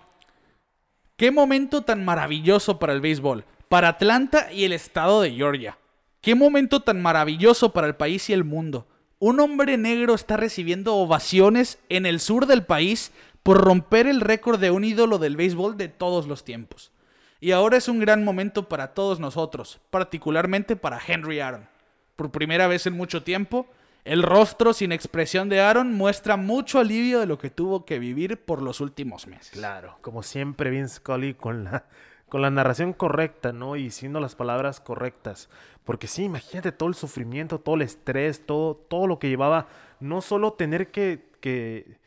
[1.15, 5.77] qué momento tan maravilloso para el béisbol, para Atlanta y el estado de Georgia.
[6.21, 8.87] Qué momento tan maravilloso para el país y el mundo
[9.25, 14.59] un hombre negro está recibiendo ovaciones en el sur del país por romper el récord
[14.59, 16.91] de un ídolo del béisbol de todos los tiempos.
[17.39, 21.69] Y ahora es un gran momento para todos nosotros, particularmente para Henry Aaron.
[22.17, 23.65] Por primera vez en mucho tiempo,
[24.05, 28.37] el rostro sin expresión de Aaron muestra mucho alivio de lo que tuvo que vivir
[28.37, 29.51] por los últimos meses.
[29.51, 31.85] Claro, como siempre Vince Scully con la
[32.33, 33.75] con la narración correcta, ¿no?
[33.75, 35.49] Y diciendo las palabras correctas.
[35.83, 39.67] Porque sí, imagínate todo el sufrimiento, todo el estrés, todo, todo lo que llevaba,
[39.99, 41.99] no solo tener que, que,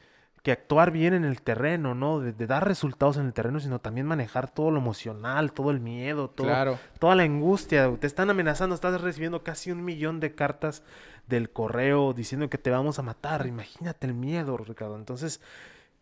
[0.46, 2.20] que actuar bien en el terreno, ¿no?
[2.20, 6.30] De, dar resultados en el terreno, sino también manejar todo lo emocional, todo el miedo,
[6.30, 7.92] todo, toda la angustia.
[7.98, 10.84] Te están amenazando, estás recibiendo casi un millón de cartas
[11.26, 13.44] del correo diciendo que te vamos a matar.
[13.48, 14.94] Imagínate el miedo, Ricardo.
[14.94, 15.40] Entonces,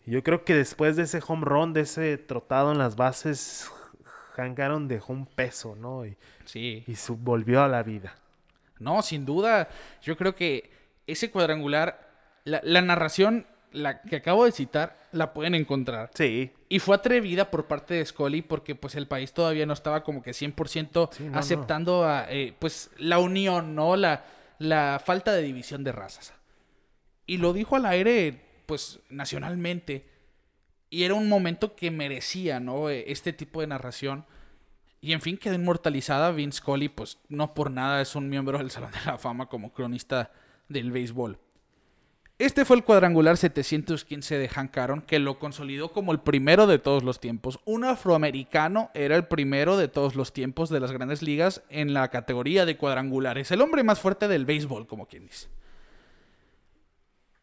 [0.04, 3.72] yo creo que después de ese home run, de ese trotado en las bases,
[4.34, 6.04] Hank Aaron dejó un peso, ¿no?
[6.04, 6.84] Y, sí.
[6.86, 8.14] Y volvió a la vida.
[8.78, 9.70] No, sin duda.
[10.02, 10.70] Yo creo que
[11.06, 12.10] ese cuadrangular,
[12.44, 16.10] la, la narración la que acabo de citar, la pueden encontrar.
[16.14, 16.52] Sí.
[16.68, 20.22] Y fue atrevida por parte de Scully porque pues el país todavía no estaba como
[20.22, 23.96] que 100% aceptando A, eh, pues la unión, ¿no?
[23.96, 24.24] La,
[24.58, 26.32] la falta de división de razas.
[27.26, 30.08] Y lo dijo al aire pues nacionalmente.
[30.88, 32.88] Y era un momento que merecía, ¿no?
[32.88, 34.24] E, este tipo de narración.
[35.00, 36.30] Y en fin, quedó inmortalizada.
[36.30, 39.72] Vince Scully, pues no por nada es un miembro del Salón de la Fama como
[39.72, 40.30] cronista
[40.68, 41.40] del béisbol.
[42.38, 46.80] Este fue el cuadrangular 715 de Hank Aaron, que lo consolidó como el primero de
[46.80, 47.60] todos los tiempos.
[47.64, 52.08] Un afroamericano era el primero de todos los tiempos de las grandes ligas en la
[52.08, 53.52] categoría de cuadrangulares.
[53.52, 55.46] El hombre más fuerte del béisbol, como quien dice.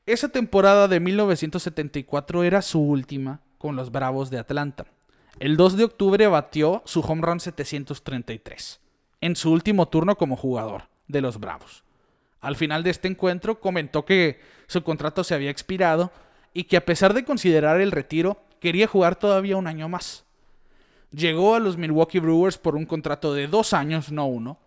[0.06, 4.88] Esa temporada de 1974 era su última con los Bravos de Atlanta.
[5.40, 8.82] El 2 de octubre batió su home run 733
[9.22, 11.86] en su último turno como jugador de los Bravos.
[12.42, 16.12] Al final de este encuentro comentó que su contrato se había expirado
[16.54, 20.26] y que a pesar de considerar el retiro, quería jugar todavía un año más.
[21.12, 24.58] Llegó a los Milwaukee Brewers por un contrato de dos años, no uno,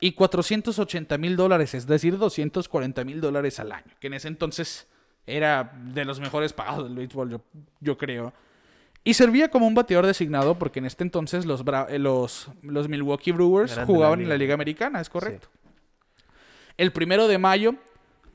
[0.00, 4.86] y 480 mil dólares, es decir, 240 mil dólares al año, que en ese entonces
[5.26, 7.40] era de los mejores pagados del béisbol,
[7.80, 8.32] yo, creo.
[9.04, 13.32] Y servía como un bateador designado porque en este entonces los, eh, los, los Milwaukee
[13.32, 15.48] Brewers jugaban en la Liga Americana, es correcto.
[16.80, 17.74] El primero de mayo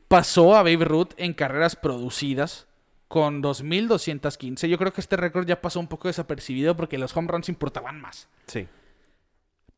[0.07, 2.67] pasó a Babe Ruth en carreras producidas
[3.07, 4.67] con 2.215.
[4.67, 7.99] Yo creo que este récord ya pasó un poco desapercibido porque los home runs importaban
[7.99, 8.29] más.
[8.45, 8.67] Sí.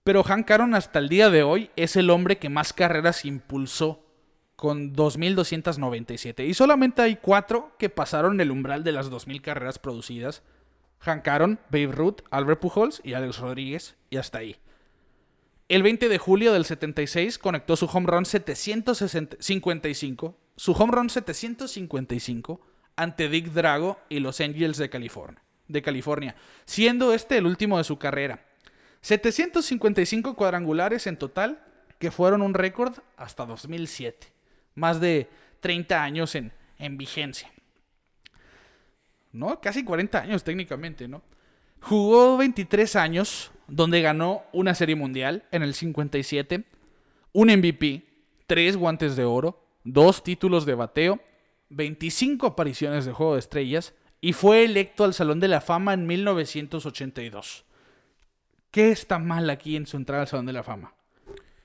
[0.03, 4.03] Pero Hank Aaron hasta el día de hoy es el hombre que más carreras impulsó
[4.57, 6.45] con 2.297.
[6.45, 10.43] Y solamente hay cuatro que pasaron el umbral de las 2.000 carreras producidas.
[10.99, 13.95] Hank Aaron, Babe Ruth, Albert Pujols y Alex Rodríguez.
[14.09, 14.57] Y hasta ahí.
[15.69, 22.61] El 20 de julio del 76 conectó su home run 755, su home run 755
[22.95, 27.83] ante Dick Drago y los Angels de California, de California, siendo este el último de
[27.83, 28.45] su carrera.
[29.01, 31.61] 755 cuadrangulares en total,
[31.99, 34.31] que fueron un récord hasta 2007.
[34.75, 37.51] Más de 30 años en, en vigencia.
[39.33, 39.59] ¿No?
[39.59, 41.23] Casi 40 años técnicamente, ¿no?
[41.81, 46.63] Jugó 23 años, donde ganó una serie mundial en el 57,
[47.33, 48.05] un MVP,
[48.47, 51.19] tres guantes de oro, dos títulos de bateo,
[51.69, 56.07] 25 apariciones de Juego de Estrellas y fue electo al Salón de la Fama en
[56.07, 57.65] 1982.
[58.71, 60.93] ¿Qué está mal aquí en su entrada al Salón de la Fama?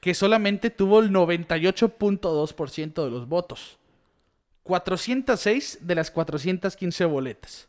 [0.01, 3.79] Que solamente tuvo el 98.2% de los votos.
[4.65, 7.69] 406 de las 415 boletas.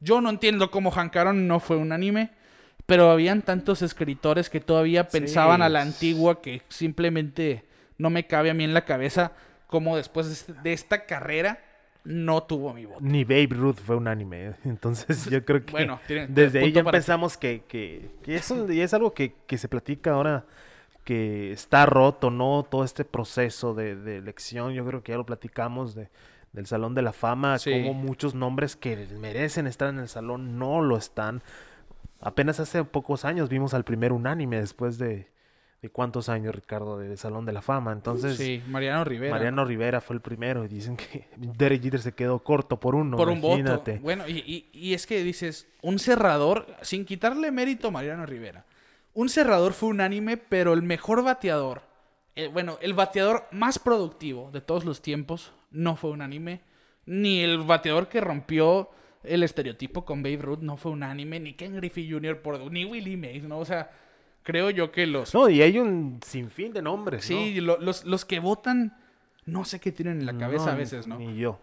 [0.00, 2.30] Yo no entiendo cómo Hank Aaron no fue un anime,
[2.86, 7.64] pero habían tantos escritores que todavía pensaban a la antigua que simplemente
[7.98, 9.32] no me cabe a mí en la cabeza
[9.66, 11.60] cómo después de este, esta carrera
[12.04, 13.00] no tuvo mi voto.
[13.00, 14.48] Ni Babe Ruth fue un anime.
[14.48, 14.54] ¿eh?
[14.64, 19.12] Entonces yo creo que bueno, desde ahí ya empezamos que, que, eso y es algo
[19.12, 20.44] que, se platica ahora
[21.04, 22.66] que está roto, ¿no?
[22.68, 26.08] Todo este proceso de, de elección, yo creo que ya lo platicamos de
[26.56, 30.80] del Salón de la Fama, como muchos nombres que merecen estar en el salón no
[30.80, 31.42] lo están.
[32.20, 35.28] Apenas hace pocos años vimos al primer unánime después de,
[35.82, 37.92] de cuántos años, Ricardo, del Salón de la Fama.
[37.92, 39.34] Entonces, sí, Mariano Rivera.
[39.34, 43.16] Mariano Rivera fue el primero y dicen que Derek Jeter se quedó corto por uno.
[43.16, 43.82] Por un voto.
[44.00, 48.64] Bueno, y, y es que dices, un cerrador, sin quitarle mérito a Mariano Rivera,
[49.14, 51.82] un cerrador fue unánime, pero el mejor bateador
[52.36, 56.60] eh, bueno, el bateador más productivo de todos los tiempos no fue un anime.
[57.06, 58.90] Ni el bateador que rompió
[59.28, 61.40] el estereotipo con Babe Ruth no fue un anime.
[61.40, 62.40] Ni Ken Griffey Jr.
[62.40, 63.58] Por, ni Willie Mays, ¿no?
[63.58, 63.90] O sea,
[64.42, 65.34] creo yo que los...
[65.34, 68.96] No, y hay un sinfín de nombres, Sí, los, los, que votan
[69.44, 71.18] no sé qué tienen en la cabeza a veces, ¿no?
[71.18, 71.60] Ni yo.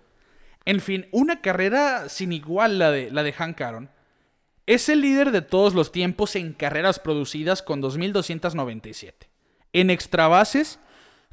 [0.65, 3.89] En fin, una carrera sin igual la de, la de Hank Aaron.
[4.65, 9.13] Es el líder de todos los tiempos en carreras producidas con 2.297
[9.73, 10.79] en extra bases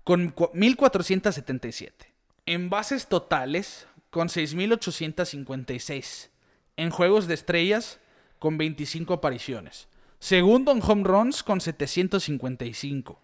[0.03, 2.13] con 1477,
[2.47, 6.31] en bases totales con 6856,
[6.77, 7.99] en juegos de estrellas
[8.39, 9.89] con 25 apariciones,
[10.19, 13.21] segundo en home runs con 755,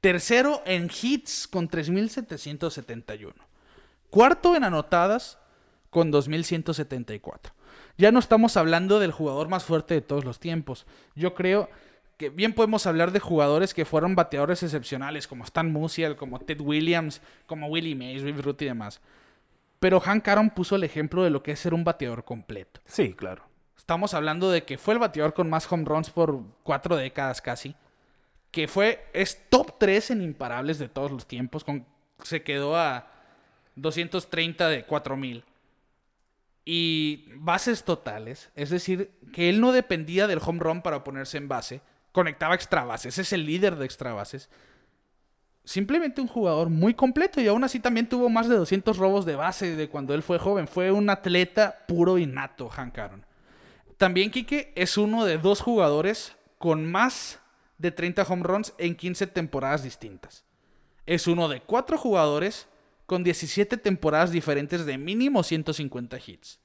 [0.00, 3.34] tercero en hits con 3771,
[4.10, 5.38] cuarto en anotadas
[5.90, 7.52] con 2174.
[7.98, 10.86] Ya no estamos hablando del jugador más fuerte de todos los tiempos.
[11.14, 11.68] Yo creo
[12.30, 17.20] bien podemos hablar de jugadores que fueron bateadores excepcionales, como Stan Musial, como Ted Williams,
[17.46, 19.00] como Willie Mays, Babe Ruth y demás.
[19.82, 22.80] Pero Hank Aaron puso el ejemplo de lo que es ser un bateador completo.
[22.84, 23.42] Sí, claro.
[23.76, 27.74] estamos hablando de que fue el bateador con más home runs por cuatro décadas casi.
[28.52, 31.64] Que fue, es top 3 en imparables de todos los tiempos.
[31.64, 31.84] Con,
[32.22, 33.10] se quedó a
[33.74, 35.44] 230 de 4000.
[36.64, 38.50] Y bases totales.
[38.54, 41.80] Es decir, que él no dependía del home run para ponerse en base.
[42.12, 43.18] Conectaba extra bases.
[43.18, 44.48] Es el líder de extra bases
[45.64, 49.36] simplemente un jugador muy completo y aún así también tuvo más de 200 robos de
[49.36, 50.68] base de cuando él fue joven.
[50.68, 53.26] Fue un atleta puro y nato, Hank Aaron.
[53.96, 57.40] También Kike es uno de dos jugadores con más
[57.78, 60.44] de 30 home runs en 15 temporadas distintas.
[61.06, 62.68] Es uno de cuatro jugadores
[63.06, 66.60] con 17 temporadas diferentes de mínimo 150 hits.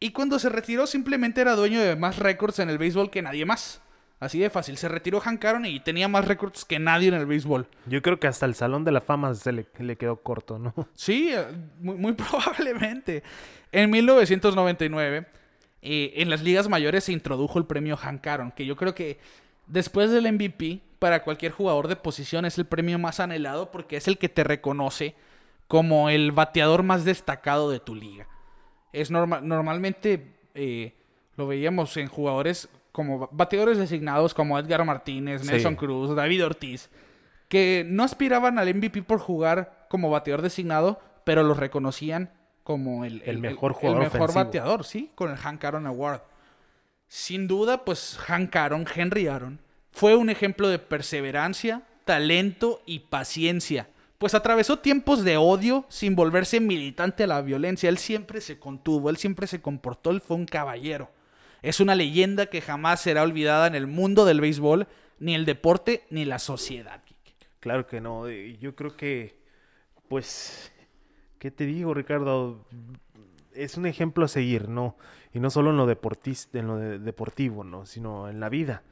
[0.00, 3.44] Y cuando se retiró simplemente era dueño de más récords en el béisbol que nadie
[3.44, 3.81] más.
[4.22, 4.76] Así de fácil.
[4.76, 7.66] Se retiró Hank Aaron y tenía más récords que nadie en el béisbol.
[7.86, 10.72] Yo creo que hasta el Salón de la Fama se le, quedó corto, ¿no?
[10.94, 11.44] Sí, eh,
[11.80, 13.24] muy, probablemente.
[13.72, 15.26] En 1999,
[15.82, 19.18] eh, en las ligas mayores se introdujo el premio Hank Aaron, que yo creo que
[19.66, 24.06] después del MVP, para cualquier jugador de posición es el premio más anhelado porque es
[24.06, 25.16] el que te reconoce
[25.66, 28.28] como el bateador más destacado de tu liga.
[28.92, 30.94] Es normalmente eh,
[31.36, 36.90] lo veíamos en jugadores como bateadores designados como Edgar Martínez, Nelson Cruz, David Ortiz,
[37.48, 42.30] que no aspiraban al MVP por jugar como bateador designado, pero los reconocían
[42.62, 44.04] como el, mejor jugador.
[44.04, 46.20] El mejor bateador, sí, con el Hank Aaron Award.
[47.08, 49.58] Sin duda, pues Hank Aaron, Henry Aaron,
[49.90, 53.88] fue un ejemplo de perseverancia, talento y paciencia.
[54.18, 57.88] Pues atravesó tiempos de odio sin volverse militante a la violencia.
[57.88, 61.10] Él siempre se contuvo, él siempre se comportó, él fue un caballero.
[61.62, 64.88] Es una leyenda que jamás será olvidada en el mundo del béisbol,
[65.20, 67.00] ni el deporte, ni la sociedad.
[67.60, 68.28] Claro que no.
[68.28, 69.38] Yo creo que,
[70.08, 70.72] pues,
[71.38, 72.66] ¿qué te digo, Ricardo?
[73.54, 74.96] Es un ejemplo a seguir, ¿no?
[75.32, 77.86] Y no solo en lo, en lo deportivo, ¿no?
[77.86, 78.82] Sino en la vida.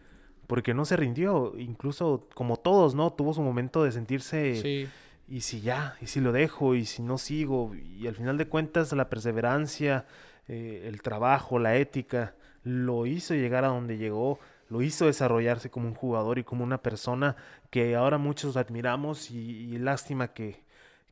[0.46, 1.54] Porque no se rindió.
[1.58, 3.12] Incluso, como todos, ¿no?
[3.12, 4.54] Tuvo su momento de sentirse...
[4.62, 4.88] Sí.
[5.26, 7.72] Y si ya, y si lo dejo, y si no sigo.
[7.74, 10.04] Y al final de cuentas, la perseverancia,
[10.48, 12.34] eh, el trabajo, la ética
[12.64, 14.38] lo hizo llegar a donde llegó,
[14.68, 17.36] lo hizo desarrollarse como un jugador y como una persona
[17.70, 20.62] que ahora muchos admiramos y, lástima que,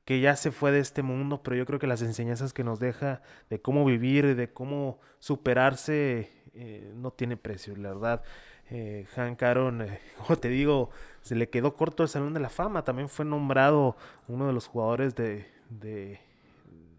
[0.05, 2.79] que ya se fue de este mundo, pero yo creo que las enseñanzas que nos
[2.79, 8.23] deja de cómo vivir, de cómo superarse, eh, no tiene precio, la verdad.
[8.71, 10.91] Eh, Hank eh, como te digo,
[11.23, 13.97] se le quedó corto el Salón de la Fama, también fue nombrado
[14.29, 16.21] uno de los jugadores de, de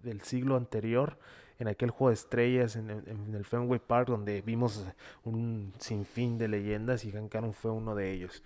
[0.03, 1.17] del siglo anterior
[1.59, 4.85] en aquel juego de estrellas en, el Fenway Park donde vimos
[5.25, 8.43] un sinfín de leyendas y Hank Aaron fue uno de ellos.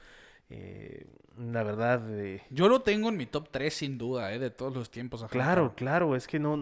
[0.50, 1.06] Eh,
[1.38, 2.02] la verdad.
[2.52, 5.26] Yo lo tengo en mi top 3 sin duda, eh, de todos los tiempos.
[5.30, 6.60] claro, claro, es que no,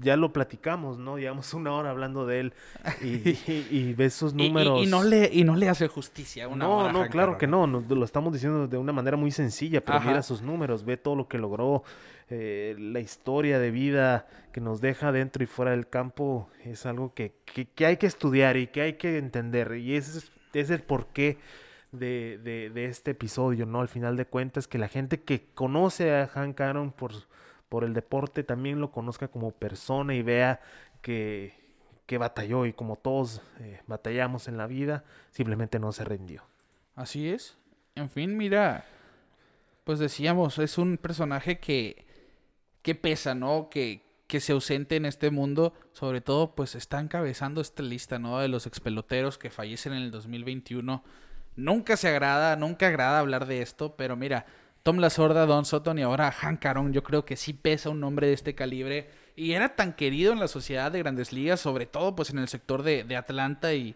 [0.00, 1.18] ya lo platicamos, ¿no?
[1.18, 2.54] Llevamos una hora hablando de él
[3.02, 4.82] y, ves sus números.
[4.82, 8.04] Y, no le, y no le hace justicia una No, no, claro que no, lo
[8.04, 11.38] estamos diciendo de una manera muy sencilla, pero mira sus números, ve todo lo que
[11.38, 11.84] logró,
[12.30, 17.12] eh, la historia de vida que nos deja dentro y fuera del campo es algo
[17.14, 19.76] que, que, hay que estudiar y que hay que entender.
[19.76, 21.38] Y ese es, es el porqué
[21.92, 22.38] de,
[22.72, 23.80] de, este episodio, ¿no?
[23.80, 27.12] Al final de cuentas, que la gente que conoce a Hank Aaron por,
[27.68, 30.60] por el deporte también lo conozca como persona y vea
[31.02, 31.54] que,
[32.06, 36.42] que batalló y como todos eh, batallamos en la vida, simplemente no se rindió.
[36.94, 37.58] Así es.
[37.94, 38.84] En fin, mira,
[39.84, 42.03] pues decíamos, es un personaje que,
[42.84, 43.68] que pesa, ¿no?
[43.68, 48.38] Que, que se ausente en este mundo, sobre todo pues está encabezando esta lista, ¿no?
[48.38, 51.02] De los expeloteros que fallecen en el 2021
[51.56, 54.46] Nunca se agrada, nunca agrada hablar de esto, pero mira,
[54.82, 58.00] Tom La Sorda, Don Sutton y ahora Hank Aaron, yo creo que sí pesa un
[58.00, 61.86] nombre de este calibre y era tan querido en la sociedad de grandes ligas, sobre
[61.86, 63.94] todo pues en el sector de, de Atlanta y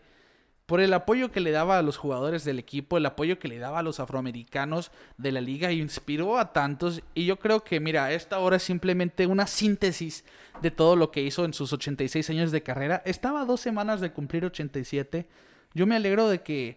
[0.68, 3.58] por el apoyo que le daba a los jugadores del equipo, el apoyo que le
[3.58, 7.02] daba a los afroamericanos de la liga, inspiró a tantos.
[7.14, 10.26] Y yo creo que, mira, esta hora es simplemente una síntesis
[10.60, 13.02] de todo lo que hizo en sus 86 años de carrera.
[13.06, 15.26] Estaba dos semanas de cumplir 87.
[15.72, 16.76] Yo me alegro de que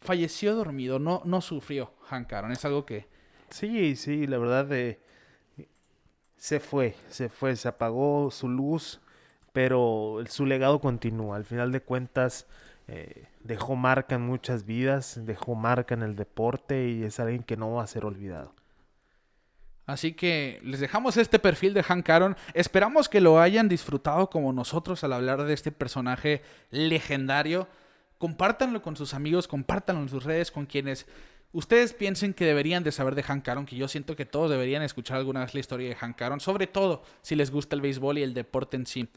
[0.00, 2.52] falleció dormido, no, no sufrió Hank Aaron.
[2.52, 3.08] Es algo que...
[3.50, 5.00] Sí, sí, la verdad eh,
[6.38, 9.02] se fue, se fue, se apagó su luz,
[9.52, 11.36] pero su legado continúa.
[11.36, 12.46] Al final de cuentas
[12.88, 17.56] eh, dejó marca en muchas vidas, dejó marca en el deporte y es alguien que
[17.56, 18.54] no va a ser olvidado.
[19.86, 22.36] Así que les dejamos este perfil de Hank Aaron.
[22.52, 27.68] Esperamos que lo hayan disfrutado como nosotros al hablar de este personaje legendario
[28.18, 31.06] compártanlo con sus amigos, compártanlo en sus redes con quienes
[31.52, 34.82] ustedes piensen que deberían de saber de Hank Aaron, que yo siento que todos deberían
[34.82, 38.18] escuchar alguna vez la historia de Hank Aaron, sobre todo si les gusta el béisbol
[38.18, 39.08] y el deporte en sí.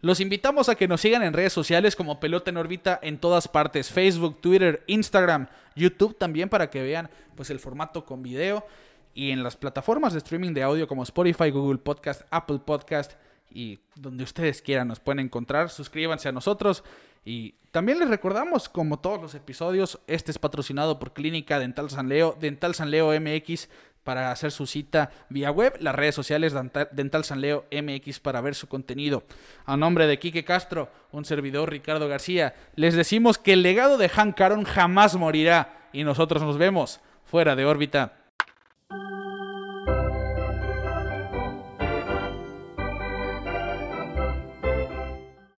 [0.00, 3.48] Los invitamos a que nos sigan en redes sociales como Pelota en órbita en todas
[3.48, 8.64] partes, Facebook, Twitter, Instagram, YouTube también para que vean pues el formato con video
[9.12, 13.14] y en las plataformas de streaming de audio como Spotify, Google Podcast, Apple Podcast
[13.50, 15.68] y donde ustedes quieran nos pueden encontrar.
[15.68, 16.84] Suscríbanse a nosotros
[17.24, 22.08] y también les recordamos, como todos los episodios, este es patrocinado por Clínica Dental San
[22.08, 23.68] Leo, Dental San Leo MX
[24.08, 26.54] para hacer su cita vía web, las redes sociales
[26.92, 29.24] Dental San Leo MX para ver su contenido.
[29.66, 34.08] A nombre de Quique Castro, un servidor Ricardo García, les decimos que el legado de
[34.08, 38.14] Hank Aaron jamás morirá y nosotros nos vemos fuera de órbita.